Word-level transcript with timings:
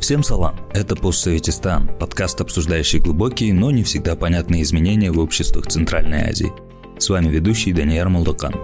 Всем 0.00 0.22
салам! 0.22 0.54
Это 0.74 0.96
«Постсоветистан»– 0.96 1.88
подкаст, 1.98 2.40
обсуждающий 2.42 2.98
глубокие, 2.98 3.54
но 3.54 3.70
не 3.70 3.84
всегда 3.84 4.14
понятные 4.16 4.62
изменения 4.62 5.10
в 5.10 5.18
обществах 5.18 5.66
Центральной 5.66 6.28
Азии. 6.28 6.52
С 6.98 7.08
вами 7.08 7.28
ведущий 7.28 7.72
Даниэр 7.72 8.10
Молдокан. 8.10 8.54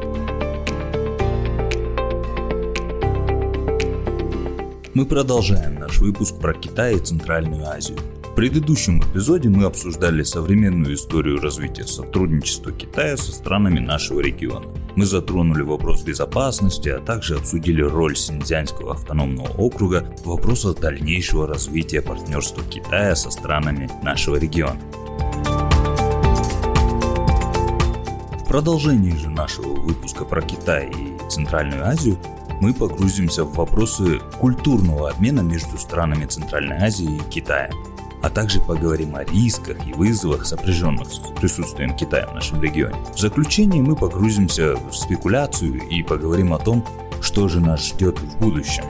Мы 4.93 5.07
продолжаем 5.07 5.77
наш 5.77 5.99
выпуск 5.99 6.39
про 6.39 6.53
Китай 6.53 6.97
и 6.97 7.01
Центральную 7.01 7.67
Азию– 7.67 7.99
предыдущем 8.41 9.03
эпизоде 9.03 9.51
мы 9.51 9.67
обсуждали 9.67 10.23
современную 10.23 10.95
историю 10.95 11.43
развития 11.43 11.87
сотрудничества 11.87 12.73
Китая 12.73 13.19
со 13.19 13.33
странами 13.33 13.81
нашего 13.81 14.21
региона. 14.21 14.67
Мы 14.97 15.05
затронули 15.05 15.61
вопрос 15.61 16.03
безопасности, 16.05 16.89
а 16.89 17.01
также 17.01 17.37
обсудили 17.37 17.83
роль 17.83 18.17
Синьцзянского 18.17 18.95
автономного 18.95 19.49
округа 19.59 20.11
в 20.25 20.29
вопросах 20.29 20.81
дальнейшего 20.81 21.47
развития 21.47 22.01
партнерства 22.01 22.65
Китая 22.65 23.15
со 23.15 23.31
странами 23.31 23.91
нашего 24.03 24.37
региона. 24.37 24.81
В 28.43 28.49
продолжении 28.49 29.15
же 29.19 29.29
нашего 29.29 29.75
выпуска 29.75 30.25
про 30.25 30.41
Китай 30.41 30.89
и 30.89 31.29
Центральную 31.29 31.87
Азию 31.87 32.17
мы 32.63 32.73
погрузимся 32.73 33.45
в 33.45 33.55
вопросы 33.55 34.19
культурного 34.41 35.11
обмена 35.11 35.41
между 35.41 35.77
странами 35.77 36.25
Центральной 36.25 36.79
Азии 36.79 37.17
и 37.17 37.31
Китаем 37.31 37.90
а 38.23 38.31
также 38.31 38.61
поговорим 38.61 39.17
о 39.17 39.25
рисках 39.25 39.87
и 39.87 39.93
вызовах, 39.93 40.47
сопряженных 40.47 41.11
с 41.11 41.19
присутствием 41.39 41.97
Китая 41.97 42.27
в 42.27 42.35
нашем 42.35 42.63
регионе. 42.63 42.97
В 43.15 43.19
заключение 43.19 43.83
мы 43.83 43.97
погрузимся 43.97 44.77
в 44.77 44.93
спекуляцию 44.93 45.81
и 45.89 46.03
поговорим 46.03 46.53
о 46.53 46.59
том, 46.59 46.87
что 47.21 47.49
же 47.49 47.61
нас 47.61 47.87
ждет 47.87 48.19
в 48.19 48.39
будущем. 48.39 48.85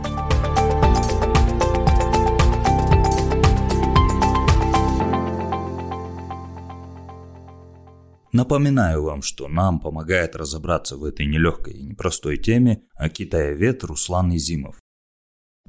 Напоминаю 8.33 9.02
вам, 9.02 9.22
что 9.22 9.48
нам 9.48 9.80
помогает 9.80 10.36
разобраться 10.36 10.96
в 10.96 11.05
этой 11.05 11.27
нелегкой 11.27 11.74
и 11.74 11.83
непростой 11.83 12.36
теме 12.36 12.83
о 12.94 13.08
китаевед 13.08 13.83
Руслан 13.83 14.34
Изимов. 14.36 14.77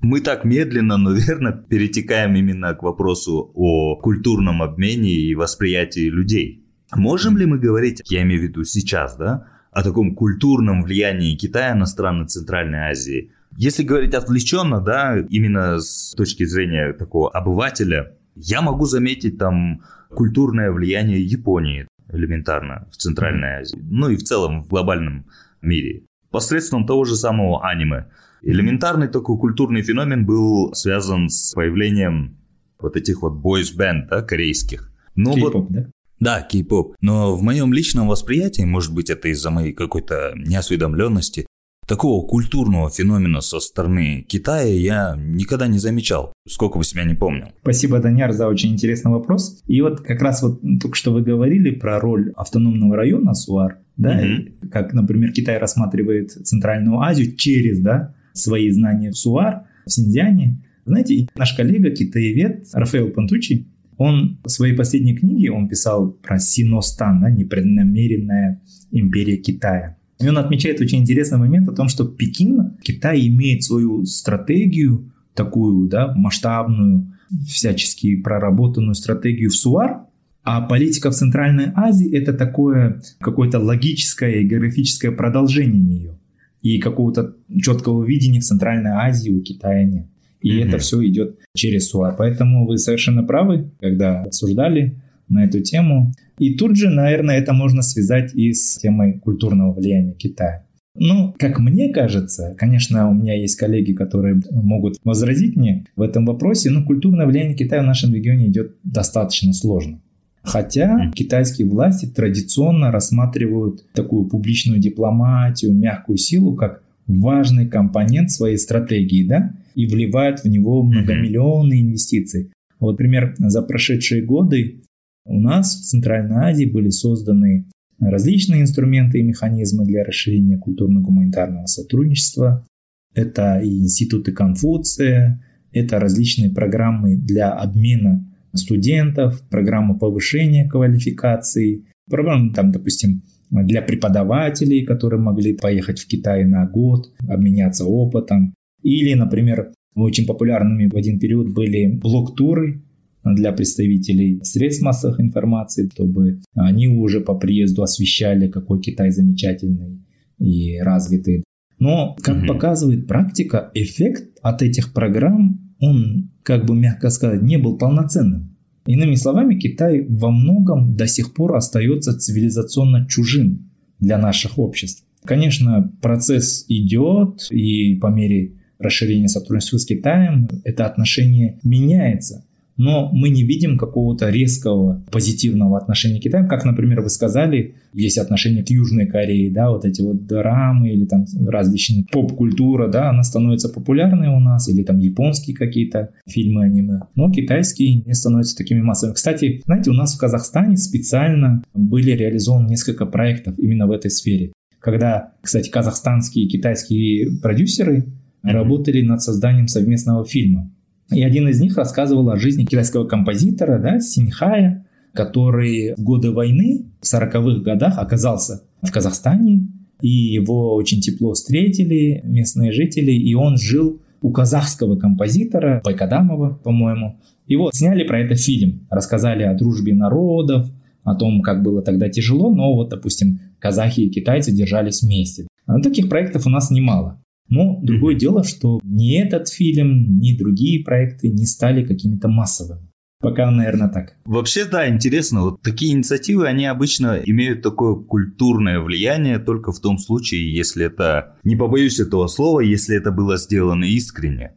Мы 0.01 0.21
так 0.21 0.45
медленно, 0.45 0.97
но 0.97 1.11
верно 1.11 1.51
перетекаем 1.51 2.35
именно 2.35 2.73
к 2.73 2.81
вопросу 2.81 3.51
о 3.53 3.95
культурном 3.95 4.63
обмене 4.63 5.11
и 5.11 5.35
восприятии 5.35 6.09
людей. 6.09 6.65
Можем 6.95 7.37
ли 7.37 7.45
мы 7.45 7.59
говорить, 7.59 8.01
я 8.05 8.23
имею 8.23 8.41
в 8.41 8.43
виду 8.43 8.63
сейчас, 8.63 9.15
да, 9.15 9.47
о 9.71 9.83
таком 9.83 10.15
культурном 10.15 10.81
влиянии 10.81 11.35
Китая 11.35 11.75
на 11.75 11.85
страны 11.85 12.25
Центральной 12.25 12.89
Азии? 12.89 13.31
Если 13.57 13.83
говорить 13.83 14.15
отвлеченно, 14.15 14.81
да, 14.81 15.19
именно 15.19 15.79
с 15.79 16.13
точки 16.17 16.45
зрения 16.45 16.93
такого 16.93 17.29
обывателя, 17.29 18.17
я 18.35 18.61
могу 18.61 18.85
заметить 18.85 19.37
там 19.37 19.83
культурное 20.09 20.71
влияние 20.71 21.21
Японии 21.21 21.87
элементарно 22.11 22.87
в 22.91 22.97
Центральной 22.97 23.59
Азии, 23.59 23.79
ну 23.83 24.09
и 24.09 24.15
в 24.15 24.23
целом 24.23 24.63
в 24.63 24.69
глобальном 24.69 25.27
мире. 25.61 26.03
Посредством 26.31 26.87
того 26.87 27.05
же 27.05 27.15
самого 27.15 27.65
аниме. 27.65 28.07
Элементарный 28.41 29.07
такой 29.07 29.37
культурный 29.37 29.81
феномен 29.81 30.25
был 30.25 30.73
связан 30.73 31.29
с 31.29 31.53
появлением 31.53 32.37
вот 32.79 32.95
этих 32.95 33.21
вот 33.21 33.33
band, 33.43 34.07
да, 34.09 34.21
корейских. 34.21 34.91
Но 35.15 35.33
Кей-поп, 35.33 35.53
вот, 35.53 35.67
да? 35.69 35.85
Да, 36.19 36.41
кей-поп. 36.41 36.95
Но 37.01 37.35
в 37.35 37.41
моем 37.41 37.73
личном 37.73 38.07
восприятии, 38.07 38.63
может 38.63 38.93
быть, 38.93 39.09
это 39.09 39.27
из-за 39.29 39.49
моей 39.51 39.73
какой-то 39.73 40.33
неосведомленности, 40.35 41.45
такого 41.87 42.25
культурного 42.25 42.89
феномена 42.89 43.41
со 43.41 43.59
стороны 43.59 44.25
Китая 44.27 44.63
я 44.63 45.15
никогда 45.17 45.67
не 45.67 45.77
замечал, 45.77 46.31
сколько 46.47 46.77
бы 46.77 46.83
себя 46.83 47.03
не 47.03 47.15
помнил. 47.15 47.47
Спасибо, 47.61 47.99
Даняр, 47.99 48.31
за 48.31 48.47
очень 48.47 48.71
интересный 48.71 49.11
вопрос. 49.11 49.61
И 49.67 49.81
вот 49.81 50.01
как 50.01 50.21
раз 50.21 50.41
вот 50.41 50.61
только 50.79 50.95
что 50.95 51.11
вы 51.11 51.21
говорили 51.21 51.71
про 51.71 51.99
роль 51.99 52.31
автономного 52.35 52.95
района 52.95 53.33
СУАР, 53.33 53.79
да, 53.97 54.23
mm-hmm. 54.23 54.69
как, 54.69 54.93
например, 54.93 55.31
Китай 55.31 55.57
рассматривает 55.57 56.31
Центральную 56.31 56.99
Азию 57.01 57.35
через, 57.35 57.79
да, 57.81 58.15
свои 58.33 58.69
знания 58.71 59.11
в 59.11 59.17
СУАР, 59.17 59.63
в 59.85 59.91
Синьцзяне. 59.91 60.63
Знаете, 60.85 61.27
наш 61.35 61.53
коллега, 61.53 61.91
китаевед 61.91 62.67
Рафаэл 62.73 63.11
Пантучи, 63.11 63.67
он 63.97 64.39
в 64.43 64.49
своей 64.49 64.73
последней 64.73 65.15
книге, 65.15 65.51
он 65.51 65.67
писал 65.67 66.11
про 66.11 66.39
Синостан, 66.39 67.21
да, 67.21 67.29
непреднамеренная 67.29 68.61
империя 68.91 69.37
Китая. 69.37 69.97
И 70.19 70.27
он 70.27 70.37
отмечает 70.37 70.81
очень 70.81 70.99
интересный 70.99 71.37
момент 71.37 71.69
о 71.69 71.73
том, 71.73 71.87
что 71.87 72.05
Пекин, 72.05 72.77
Китай 72.81 73.27
имеет 73.27 73.63
свою 73.63 74.05
стратегию, 74.05 75.11
такую 75.33 75.87
да, 75.87 76.13
масштабную, 76.15 77.13
всячески 77.47 78.17
проработанную 78.17 78.95
стратегию 78.95 79.49
в 79.49 79.55
СУАР, 79.55 80.05
а 80.43 80.61
политика 80.61 81.11
в 81.11 81.15
Центральной 81.15 81.71
Азии– 81.75 82.11
это 82.13 82.33
такое 82.33 83.01
какое-то 83.19 83.59
логическое 83.59 84.41
и 84.41 84.47
географическое 84.47 85.11
продолжение 85.11 85.81
нее 85.81 86.20
и 86.61 86.79
какого-то 86.79 87.35
четкого 87.61 88.03
видения 88.03 88.39
в 88.39 88.45
Центральной 88.45 88.91
Азии 88.91 89.31
у 89.31 89.41
Китая 89.41 89.83
нет. 89.83 90.07
И 90.41 90.51
mm-hmm. 90.51 90.67
это 90.67 90.77
все 90.79 91.05
идет 91.05 91.39
через 91.53 91.89
СУА. 91.89 92.15
Поэтому 92.17 92.65
вы 92.65 92.77
совершенно 92.77 93.23
правы, 93.23 93.71
когда 93.79 94.23
обсуждали 94.23 95.01
на 95.29 95.45
эту 95.45 95.61
тему. 95.61 96.13
И 96.39 96.55
тут 96.55 96.75
же, 96.75 96.89
наверное, 96.89 97.37
это 97.37 97.53
можно 97.53 97.81
связать 97.81 98.33
и 98.33 98.51
с 98.53 98.77
темой 98.77 99.19
культурного 99.19 99.73
влияния 99.73 100.13
Китая. 100.13 100.65
Ну, 100.95 101.33
как 101.39 101.59
мне 101.59 101.89
кажется, 101.89 102.53
конечно, 102.57 103.09
у 103.09 103.13
меня 103.13 103.33
есть 103.39 103.55
коллеги, 103.55 103.93
которые 103.93 104.41
могут 104.51 104.97
возразить 105.03 105.55
мне 105.55 105.85
в 105.95 106.01
этом 106.01 106.25
вопросе, 106.25 106.69
но 106.69 106.83
культурное 106.83 107.25
влияние 107.25 107.55
Китая 107.55 107.81
в 107.81 107.85
нашем 107.85 108.13
регионе 108.13 108.47
идет 108.47 108.75
достаточно 108.83 109.53
сложно. 109.53 110.01
Хотя 110.43 111.11
китайские 111.11 111.67
власти 111.67 112.07
традиционно 112.07 112.91
рассматривают 112.91 113.85
такую 113.93 114.25
публичную 114.25 114.79
дипломатию, 114.79 115.73
мягкую 115.73 116.17
силу 116.17 116.55
как 116.55 116.83
важный 117.07 117.67
компонент 117.67 118.31
своей 118.31 118.57
стратегии, 118.57 119.27
да, 119.27 119.53
и 119.75 119.85
вливают 119.85 120.39
в 120.39 120.45
него 120.45 120.83
многомиллионные 120.83 121.81
инвестиции. 121.81 122.51
Вот, 122.79 122.93
например, 122.93 123.35
за 123.37 123.61
прошедшие 123.61 124.23
годы 124.23 124.81
у 125.25 125.39
нас 125.39 125.75
в 125.75 125.83
Центральной 125.83 126.37
Азии 126.37 126.65
были 126.65 126.89
созданы 126.89 127.67
различные 127.99 128.63
инструменты 128.63 129.19
и 129.19 129.23
механизмы 129.23 129.85
для 129.85 130.03
расширения 130.03 130.57
культурно-гуманитарного 130.57 131.67
сотрудничества. 131.67 132.65
Это 133.13 133.59
и 133.59 133.81
институты 133.81 134.31
Конфуция, 134.31 135.45
это 135.71 135.99
различные 135.99 136.49
программы 136.49 137.15
для 137.15 137.51
обмена 137.51 138.25
студентов, 138.53 139.41
программа 139.49 139.97
повышения 139.97 140.67
квалификации, 140.67 141.85
программа, 142.09 142.53
там, 142.53 142.71
допустим, 142.71 143.23
для 143.49 143.81
преподавателей, 143.81 144.85
которые 144.85 145.21
могли 145.21 145.53
поехать 145.53 145.99
в 145.99 146.07
Китай 146.07 146.45
на 146.45 146.65
год, 146.65 147.11
обменяться 147.27 147.85
опытом. 147.85 148.53
Или, 148.81 149.13
например, 149.13 149.73
очень 149.95 150.25
популярными 150.25 150.87
в 150.87 150.95
один 150.95 151.19
период 151.19 151.53
были 151.53 151.87
блок-туры 151.87 152.81
для 153.23 153.51
представителей 153.51 154.39
средств 154.43 154.81
массовых 154.81 155.19
информации, 155.19 155.89
чтобы 155.93 156.39
они 156.55 156.87
уже 156.87 157.19
по 157.19 157.35
приезду 157.35 157.83
освещали, 157.83 158.47
какой 158.47 158.81
Китай 158.81 159.11
замечательный 159.11 160.01
и 160.39 160.79
развитый. 160.79 161.43
Но, 161.77 162.15
как 162.21 162.37
угу. 162.37 162.47
показывает 162.47 163.07
практика, 163.07 163.71
эффект 163.73 164.37
от 164.41 164.61
этих 164.61 164.93
программ 164.93 165.70
он, 165.81 166.29
как 166.43 166.65
бы 166.65 166.75
мягко 166.75 167.09
сказать, 167.09 167.41
не 167.41 167.57
был 167.57 167.77
полноценным. 167.77 168.55
Иными 168.85 169.15
словами, 169.15 169.59
Китай 169.59 170.05
во 170.07 170.31
многом 170.31 170.95
до 170.95 171.07
сих 171.07 171.33
пор 171.33 171.55
остается 171.55 172.17
цивилизационно 172.17 173.05
чужим 173.07 173.69
для 173.99 174.17
наших 174.17 174.57
обществ. 174.57 175.03
Конечно, 175.23 175.91
процесс 176.01 176.65
идет, 176.67 177.47
и 177.51 177.95
по 177.95 178.07
мере 178.07 178.53
расширения 178.79 179.27
сотрудничества 179.27 179.77
с 179.77 179.85
Китаем 179.85 180.49
это 180.63 180.85
отношение 180.85 181.59
меняется 181.63 182.45
но 182.77 183.09
мы 183.11 183.29
не 183.29 183.43
видим 183.43 183.77
какого-то 183.77 184.29
резкого 184.29 185.03
позитивного 185.11 185.77
отношения 185.77 186.19
к 186.19 186.23
Китаю, 186.23 186.47
как, 186.47 186.65
например, 186.65 187.01
вы 187.01 187.09
сказали, 187.09 187.75
есть 187.93 188.17
отношение 188.17 188.63
к 188.63 188.69
Южной 188.69 189.05
Корее, 189.05 189.51
да, 189.51 189.69
вот 189.69 189.85
эти 189.85 190.01
вот 190.01 190.25
драмы 190.25 190.89
или 190.89 191.05
там 191.05 191.25
различные 191.47 192.05
поп-культура, 192.11 192.87
да, 192.87 193.09
она 193.09 193.23
становится 193.23 193.69
популярной 193.69 194.29
у 194.29 194.39
нас, 194.39 194.67
или 194.69 194.83
там 194.83 194.97
японские 194.99 195.55
какие-то 195.55 196.11
фильмы, 196.27 196.63
аниме, 196.63 197.01
но 197.15 197.31
китайские 197.31 198.03
не 198.05 198.13
становятся 198.13 198.57
такими 198.57 198.81
массовыми. 198.81 199.15
Кстати, 199.15 199.61
знаете, 199.65 199.91
у 199.91 199.93
нас 199.93 200.15
в 200.15 200.19
Казахстане 200.19 200.77
специально 200.77 201.63
были 201.73 202.11
реализованы 202.11 202.69
несколько 202.69 203.05
проектов 203.05 203.59
именно 203.59 203.87
в 203.87 203.91
этой 203.91 204.11
сфере. 204.11 204.53
Когда, 204.79 205.33
кстати, 205.41 205.69
казахстанские 205.69 206.45
и 206.45 206.49
китайские 206.49 207.39
продюсеры 207.41 208.05
работали 208.41 209.01
над 209.01 209.21
созданием 209.21 209.67
совместного 209.67 210.25
фильма. 210.25 210.71
И 211.11 211.23
один 211.23 211.47
из 211.49 211.59
них 211.59 211.77
рассказывал 211.77 212.29
о 212.29 212.37
жизни 212.37 212.65
китайского 212.65 213.05
композитора, 213.05 213.79
да, 213.79 213.99
Синьхая, 213.99 214.85
который 215.13 215.93
в 215.95 216.03
годы 216.03 216.31
войны, 216.31 216.85
в 217.01 217.05
40-х 217.05 217.63
годах, 217.63 217.97
оказался 217.97 218.63
в 218.81 218.91
Казахстане, 218.91 219.67
и 220.01 220.09
его 220.09 220.73
очень 220.75 221.01
тепло 221.01 221.33
встретили 221.33 222.21
местные 222.23 222.71
жители, 222.71 223.11
и 223.11 223.33
он 223.35 223.57
жил 223.57 224.01
у 224.21 224.31
казахского 224.31 224.95
композитора 224.97 225.81
Байкадамова, 225.83 226.59
по-моему. 226.63 227.19
И 227.47 227.55
вот 227.55 227.75
сняли 227.75 228.03
про 228.03 228.19
это 228.19 228.35
фильм, 228.35 228.87
рассказали 228.89 229.43
о 229.43 229.53
дружбе 229.53 229.93
народов, 229.93 230.67
о 231.03 231.15
том, 231.15 231.41
как 231.41 231.63
было 231.63 231.81
тогда 231.81 232.09
тяжело, 232.09 232.53
но 232.53 232.73
вот, 232.73 232.89
допустим, 232.89 233.39
казахи 233.59 234.01
и 234.01 234.09
китайцы 234.09 234.51
держались 234.51 235.01
вместе. 235.01 235.47
А 235.65 235.79
таких 235.81 236.09
проектов 236.09 236.45
у 236.45 236.49
нас 236.49 236.69
немало. 236.69 237.19
Но 237.51 237.79
другое 237.83 238.15
mm-hmm. 238.15 238.19
дело, 238.19 238.43
что 238.45 238.79
ни 238.81 239.21
этот 239.21 239.49
фильм, 239.49 240.19
ни 240.19 240.37
другие 240.37 240.83
проекты 240.85 241.29
не 241.29 241.45
стали 241.45 241.85
какими-то 241.85 242.29
массовыми. 242.29 242.87
Пока, 243.19 243.51
наверное, 243.51 243.89
так. 243.89 244.15
Вообще, 244.25 244.65
да, 244.65 244.89
интересно. 244.89 245.41
Вот 245.41 245.61
такие 245.61 245.93
инициативы, 245.93 246.47
они 246.47 246.65
обычно 246.65 247.21
имеют 247.23 247.61
такое 247.61 247.95
культурное 247.95 248.79
влияние 248.79 249.37
только 249.37 249.73
в 249.73 249.79
том 249.81 249.97
случае, 249.97 250.55
если 250.55 250.85
это, 250.85 251.35
не 251.43 251.57
побоюсь 251.57 251.99
этого 251.99 252.27
слова, 252.27 252.61
если 252.61 252.95
это 252.97 253.11
было 253.11 253.37
сделано 253.37 253.83
искренне. 253.83 254.53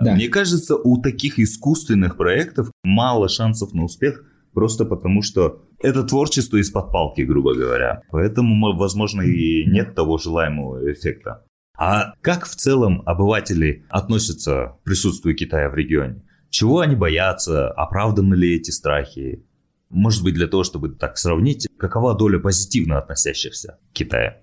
Да. 0.00 0.14
Мне 0.14 0.28
кажется, 0.28 0.76
у 0.76 1.00
таких 1.02 1.38
искусственных 1.38 2.16
проектов 2.16 2.70
мало 2.82 3.28
шансов 3.28 3.74
на 3.74 3.84
успех, 3.84 4.24
просто 4.54 4.86
потому 4.86 5.20
что 5.20 5.62
это 5.80 6.02
творчество 6.04 6.56
из-под 6.56 6.90
палки, 6.90 7.20
грубо 7.20 7.54
говоря. 7.54 8.00
Поэтому, 8.10 8.74
возможно, 8.76 9.20
и 9.20 9.66
нет 9.66 9.94
того 9.94 10.16
желаемого 10.16 10.90
эффекта. 10.90 11.44
А 11.76 12.14
как 12.20 12.46
в 12.46 12.54
целом 12.54 13.02
обыватели 13.04 13.84
относятся 13.88 14.76
к 14.80 14.84
присутствию 14.84 15.36
Китая 15.36 15.68
в 15.68 15.74
регионе? 15.74 16.22
Чего 16.50 16.80
они 16.80 16.94
боятся? 16.94 17.68
Оправданы 17.70 18.34
ли 18.34 18.54
эти 18.54 18.70
страхи? 18.70 19.44
Может 19.90 20.22
быть, 20.22 20.34
для 20.34 20.46
того, 20.46 20.62
чтобы 20.62 20.90
так 20.90 21.18
сравнить, 21.18 21.66
какова 21.76 22.16
доля 22.16 22.38
позитивно 22.38 22.98
относящихся 22.98 23.78
к 23.90 23.92
Китаю? 23.92 24.34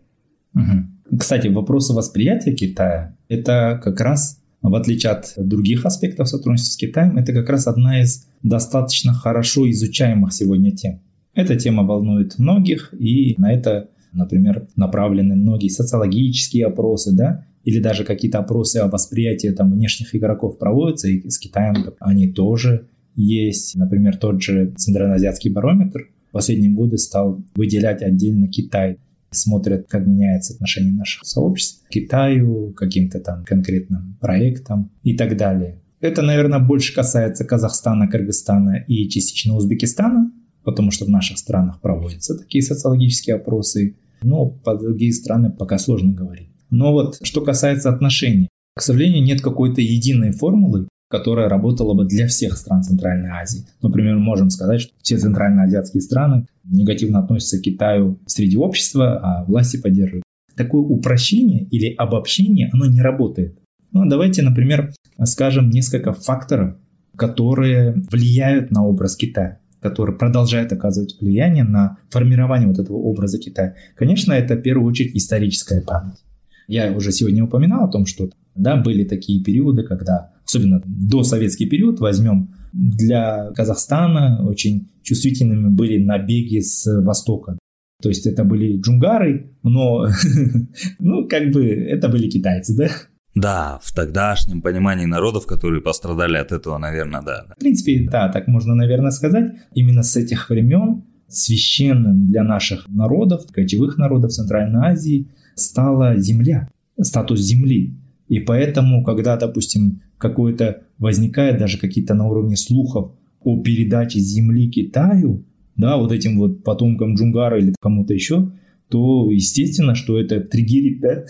Кстати, 1.18 1.48
вопросы 1.48 1.94
восприятия 1.94 2.54
Китая– 2.54 3.16
это 3.30 3.80
как 3.81 4.00
раз, 4.01 4.42
в 4.62 4.75
отличие 4.75 5.13
от 5.13 5.34
других 5.38 5.86
аспектов 5.86 6.30
сотрудничества 6.30 6.74
с 6.74 6.77
Китаем, 6.77 7.18
это 7.18 7.34
как 7.34 7.50
раз 7.50 7.68
одна 7.68 8.01
из 8.01 8.27
достаточно 8.44 9.13
хорошо 9.13 9.69
изучаемых 9.69 10.34
сегодня 10.34 10.75
тем. 10.75 11.01
Эта 11.34 11.56
тема 11.56 11.84
волнует 11.84 12.38
многих, 12.39 12.94
и 12.94 13.36
на 13.38 13.54
это, 13.54 13.89
например, 14.12 14.68
направлены 14.75 15.36
многие 15.36 15.69
социологические 15.69 16.68
опросы, 16.68 17.16
да, 17.16 17.46
или 17.63 17.80
даже 17.80 18.04
какие-то 18.04 18.40
опросы 18.40 18.78
о 18.78 18.88
восприятии 18.88 19.50
там, 19.50 19.74
внешних 19.74 20.16
игроков 20.16 20.58
проводятся, 20.58 21.10
и 21.10 21.30
с 21.30 21.38
Китаем 21.38 21.75
они 22.00 22.28
тоже 22.31 22.88
есть. 23.16 23.75
Например, 23.75 24.18
тот 24.18 24.42
же 24.42 24.74
Центральноазиатский 24.78 25.52
барометр 25.52 26.10
в 26.30 26.31
последние 26.31 26.72
годы 26.72 26.98
стал 26.98 27.44
выделять 27.56 28.02
отдельно 28.02 28.48
Китай. 28.48 28.98
Смотрят, 29.34 29.88
как 29.88 30.08
меняется 30.08 30.54
отношение 30.54 30.92
наших 30.92 31.25
сообществ 31.25 31.86
к 31.86 31.90
Китаю, 31.90 32.74
каким-то 32.74 33.19
там 33.19 33.46
конкретным 33.46 34.18
проектам 34.19 34.92
и 35.04 35.16
так 35.16 35.38
далее. 35.38 35.80
Это, 36.02 36.22
наверное, 36.22 36.60
больше 36.60 36.94
касается 36.94 37.46
Казахстана, 37.46 38.08
Кыргызстана 38.08 38.84
и 38.88 39.08
частично 39.08 39.56
Узбекистана, 39.56 40.31
потому 40.63 40.92
что 40.92 41.06
в 41.06 41.10
наших 41.10 41.38
странах 41.38 41.81
проводятся 41.81 42.38
такие 42.38 42.62
социологические 42.62 43.38
опросы. 43.38 43.96
Но 44.22 44.48
по 44.48 44.78
другие 44.78 45.13
страны 45.13 45.50
пока 45.52 45.78
сложно 45.78 46.13
говорить. 46.13 46.50
Но 46.69 46.92
вот 46.92 47.18
что 47.24 47.42
касается 47.42 47.90
отношений, 47.90 48.50
к 48.75 48.81
сожалению, 48.81 49.24
нет 49.24 49.42
какой-то 49.42 49.81
единой 49.81 50.31
формулы, 50.31 50.88
которая 51.10 51.50
работала 51.50 51.94
бы 51.94 52.06
для 52.06 52.28
всех 52.28 52.58
стран 52.58 52.84
Центральной 52.84 53.30
Азии. 53.30 53.66
Например, 53.81 54.18
можем 54.18 54.50
сказать, 54.50 54.81
что 54.81 54.94
все 55.02 55.18
центральноазиатские 55.18 56.02
страны 56.02 56.46
негативно 56.63 57.19
относятся 57.19 57.60
к 57.60 57.63
Китаю 57.63 58.19
среди 58.25 58.58
общества, 58.58 59.19
а 59.19 59.44
власти 59.44 59.78
поддерживают. 59.78 60.24
Такое 60.56 60.81
упрощение 60.81 61.66
или 61.66 61.94
обобщение, 61.94 62.69
оно 62.72 62.86
не 62.86 63.02
работает. 63.02 63.60
Ну, 63.92 64.06
давайте, 64.08 64.42
например, 64.42 64.94
скажем 65.25 65.69
несколько 65.69 66.13
факторов, 66.13 66.78
которые 67.18 67.94
влияют 68.10 68.72
на 68.72 68.86
образ 68.86 69.18
Китая 69.18 69.60
который 69.81 70.16
продолжает 70.16 70.72
оказывать 70.72 71.18
влияние 71.19 71.63
на 71.63 71.98
формирование 72.10 72.68
вот 72.68 72.80
этого 72.80 72.98
образа 72.98 73.39
Китая. 73.39 73.75
Конечно, 73.95 74.33
это 74.33 74.56
в 74.56 74.62
первую 74.62 74.88
очередь 74.88 75.16
историческая 75.16 75.81
память. 75.81 76.24
Я 76.68 76.92
уже 76.92 77.12
сегодня 77.12 77.44
упоминал 77.44 77.86
о 77.86 77.92
том, 77.92 78.06
что 78.06 78.30
да, 78.56 78.78
были 78.78 79.04
такие 79.04 79.44
периоды, 79.44 79.83
когда, 79.83 80.31
особенно 80.45 80.81
до 80.86 81.24
советский 81.24 81.66
период, 81.66 82.00
возьмем 82.00 82.54
для 82.74 83.51
Казахстана 83.56 84.45
очень 84.48 84.89
чувствительными 85.04 85.69
были 85.69 86.01
набеги 86.01 86.60
с 86.60 86.86
востока. 87.01 87.57
То 88.01 88.10
есть 88.10 88.25
это 88.25 88.44
были 88.44 88.80
джунгары, 88.80 89.51
но, 89.63 90.07
ну, 91.00 91.27
как 91.27 91.51
бы, 91.51 91.66
это 91.66 92.10
были 92.10 92.30
китайцы, 92.30 92.75
да? 92.75 92.89
Да, 93.33 93.80
в 93.81 93.94
тогдашнем 93.94 94.62
понимании 94.62 95.06
народов, 95.06 95.45
которые 95.45 95.81
пострадали 95.81 96.38
от 96.38 96.51
этого, 96.51 96.78
наверное, 96.78 97.22
да. 97.22 97.45
В 97.56 97.60
принципе, 97.60 98.07
да, 98.10 98.30
так 98.30 98.48
можно, 98.48 98.75
наверное, 98.75 99.12
сказать. 99.12 99.54
Именно 99.74 100.04
с 100.04 100.16
этих 100.18 100.50
времен 100.50 101.04
священным 101.28 102.28
для 102.28 102.44
наших 102.44 102.89
народов, 102.89 103.45
кочевых 103.51 103.98
народов 103.98 104.31
Центральной 104.31 104.89
Азии, 104.89 105.30
стала 105.56 106.18
земля, 106.18 106.69
статус 107.00 107.39
земли. 107.39 107.95
И 108.28 108.39
поэтому, 108.39 109.04
когда, 109.04 109.38
допустим, 109.38 110.01
какое-то 110.18 110.84
возникает 110.98 111.57
даже 111.57 111.77
какие-то 111.77 112.13
на 112.13 112.27
уровне 112.27 112.56
слухов 112.56 113.13
о 113.42 113.62
передаче 113.62 114.19
земли 114.19 114.69
Китаю, 114.69 115.45
да, 115.75 115.98
вот 115.98 116.12
этим 116.12 116.38
вот 116.38 116.63
потомкам 116.63 117.16
Джунгара 117.16 117.60
или 117.60 117.74
кому-то 117.80 118.13
еще, 118.13 118.51
то 118.91 119.31
естественно, 119.31 119.95
что 119.95 120.19
это 120.19 120.41
триггерит, 120.41 120.99
да? 120.99 121.23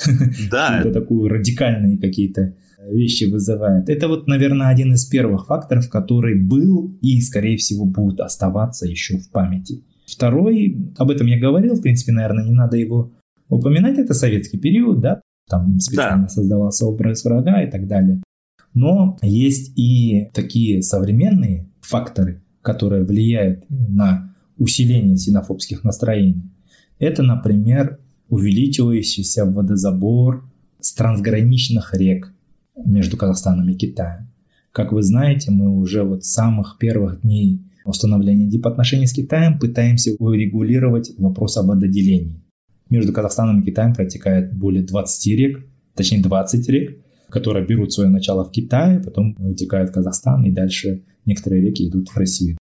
Да. 0.50 0.80
это 0.82 0.92
такую 0.92 1.30
радикальные 1.30 2.00
какие-то 2.00 2.56
вещи 2.90 3.26
вызывает. 3.26 3.88
Это 3.90 4.08
вот, 4.08 4.28
наверное, 4.28 4.70
один 4.70 4.94
из 4.94 5.06
первых 5.06 5.46
факторов, 5.46 5.90
который 5.90 6.42
был 6.42 6.98
и, 7.02 7.22
скорее 7.22 7.58
всего, 7.58 7.86
будет 7.86 8.20
оставаться 8.20 8.88
еще 8.88 9.18
в 9.18 9.30
памяти. 9.30 9.84
Второй, 10.08 10.92
об 10.98 11.12
этом 11.12 11.28
я 11.28 11.40
говорил, 11.40 11.76
в 11.76 11.82
принципе, 11.82 12.12
наверное, 12.12 12.44
не 12.44 12.52
надо 12.52 12.78
его 12.78 13.14
упоминать, 13.48 13.98
это 14.00 14.14
советский 14.14 14.58
период, 14.58 15.00
да, 15.00 15.22
там 15.48 15.80
специально 15.80 16.24
да. 16.24 16.30
создавался 16.30 16.86
образ 16.88 17.24
врага 17.24 17.62
и 17.62 17.70
так 17.70 17.88
далее. 17.88 18.22
Но 18.74 19.18
есть 19.22 19.78
и 19.78 20.30
такие 20.34 20.82
современные 20.82 21.70
факторы, 21.82 22.42
которые 22.62 23.04
влияют 23.04 23.66
на 23.70 24.34
усиление 24.58 25.18
синофобских 25.18 25.84
настроений. 25.84 26.51
Это, 27.02 27.24
например, 27.24 27.98
увеличивающийся 28.30 29.44
водозабор 29.46 30.48
с 30.80 30.94
трансграничных 30.94 31.96
рек 31.96 32.32
между 32.86 33.18
Казахстаном 33.18 33.68
и 33.70 33.74
Китаем. 33.74 34.28
Как 34.72 34.92
вы 34.92 35.02
знаете, 35.02 35.50
мы 35.50 35.68
уже 35.72 36.04
вот 36.04 36.24
с 36.24 36.32
самых 36.32 36.78
первых 36.78 37.22
дней 37.22 37.60
установления 37.86 38.46
дипотношений 38.46 39.08
с 39.08 39.14
Китаем 39.14 39.58
пытаемся 39.58 40.14
урегулировать 40.20 41.12
вопрос 41.18 41.58
об 41.58 41.70
вододелении. 41.70 42.40
Между 42.92 43.14
Казахстаном 43.14 43.62
и 43.62 43.66
Китаем 43.66 43.96
протекает 43.96 44.54
более 44.54 44.84
20 44.84 45.36
рек, 45.36 45.66
точнее 45.96 46.22
20 46.22 46.70
рек, 46.70 47.00
которые 47.30 47.66
берут 47.66 47.92
свое 47.92 48.12
начало 48.12 48.46
в 48.46 48.52
Китае, 48.52 49.00
потом 49.00 49.34
вытекают 49.40 49.90
в 49.90 49.94
Казахстан, 49.94 50.46
и 50.46 50.52
дальше 50.52 51.02
некоторые 51.26 51.64
реки 51.64 51.90
идут 51.90 52.10
в 52.10 52.18
Россию. 52.18 52.60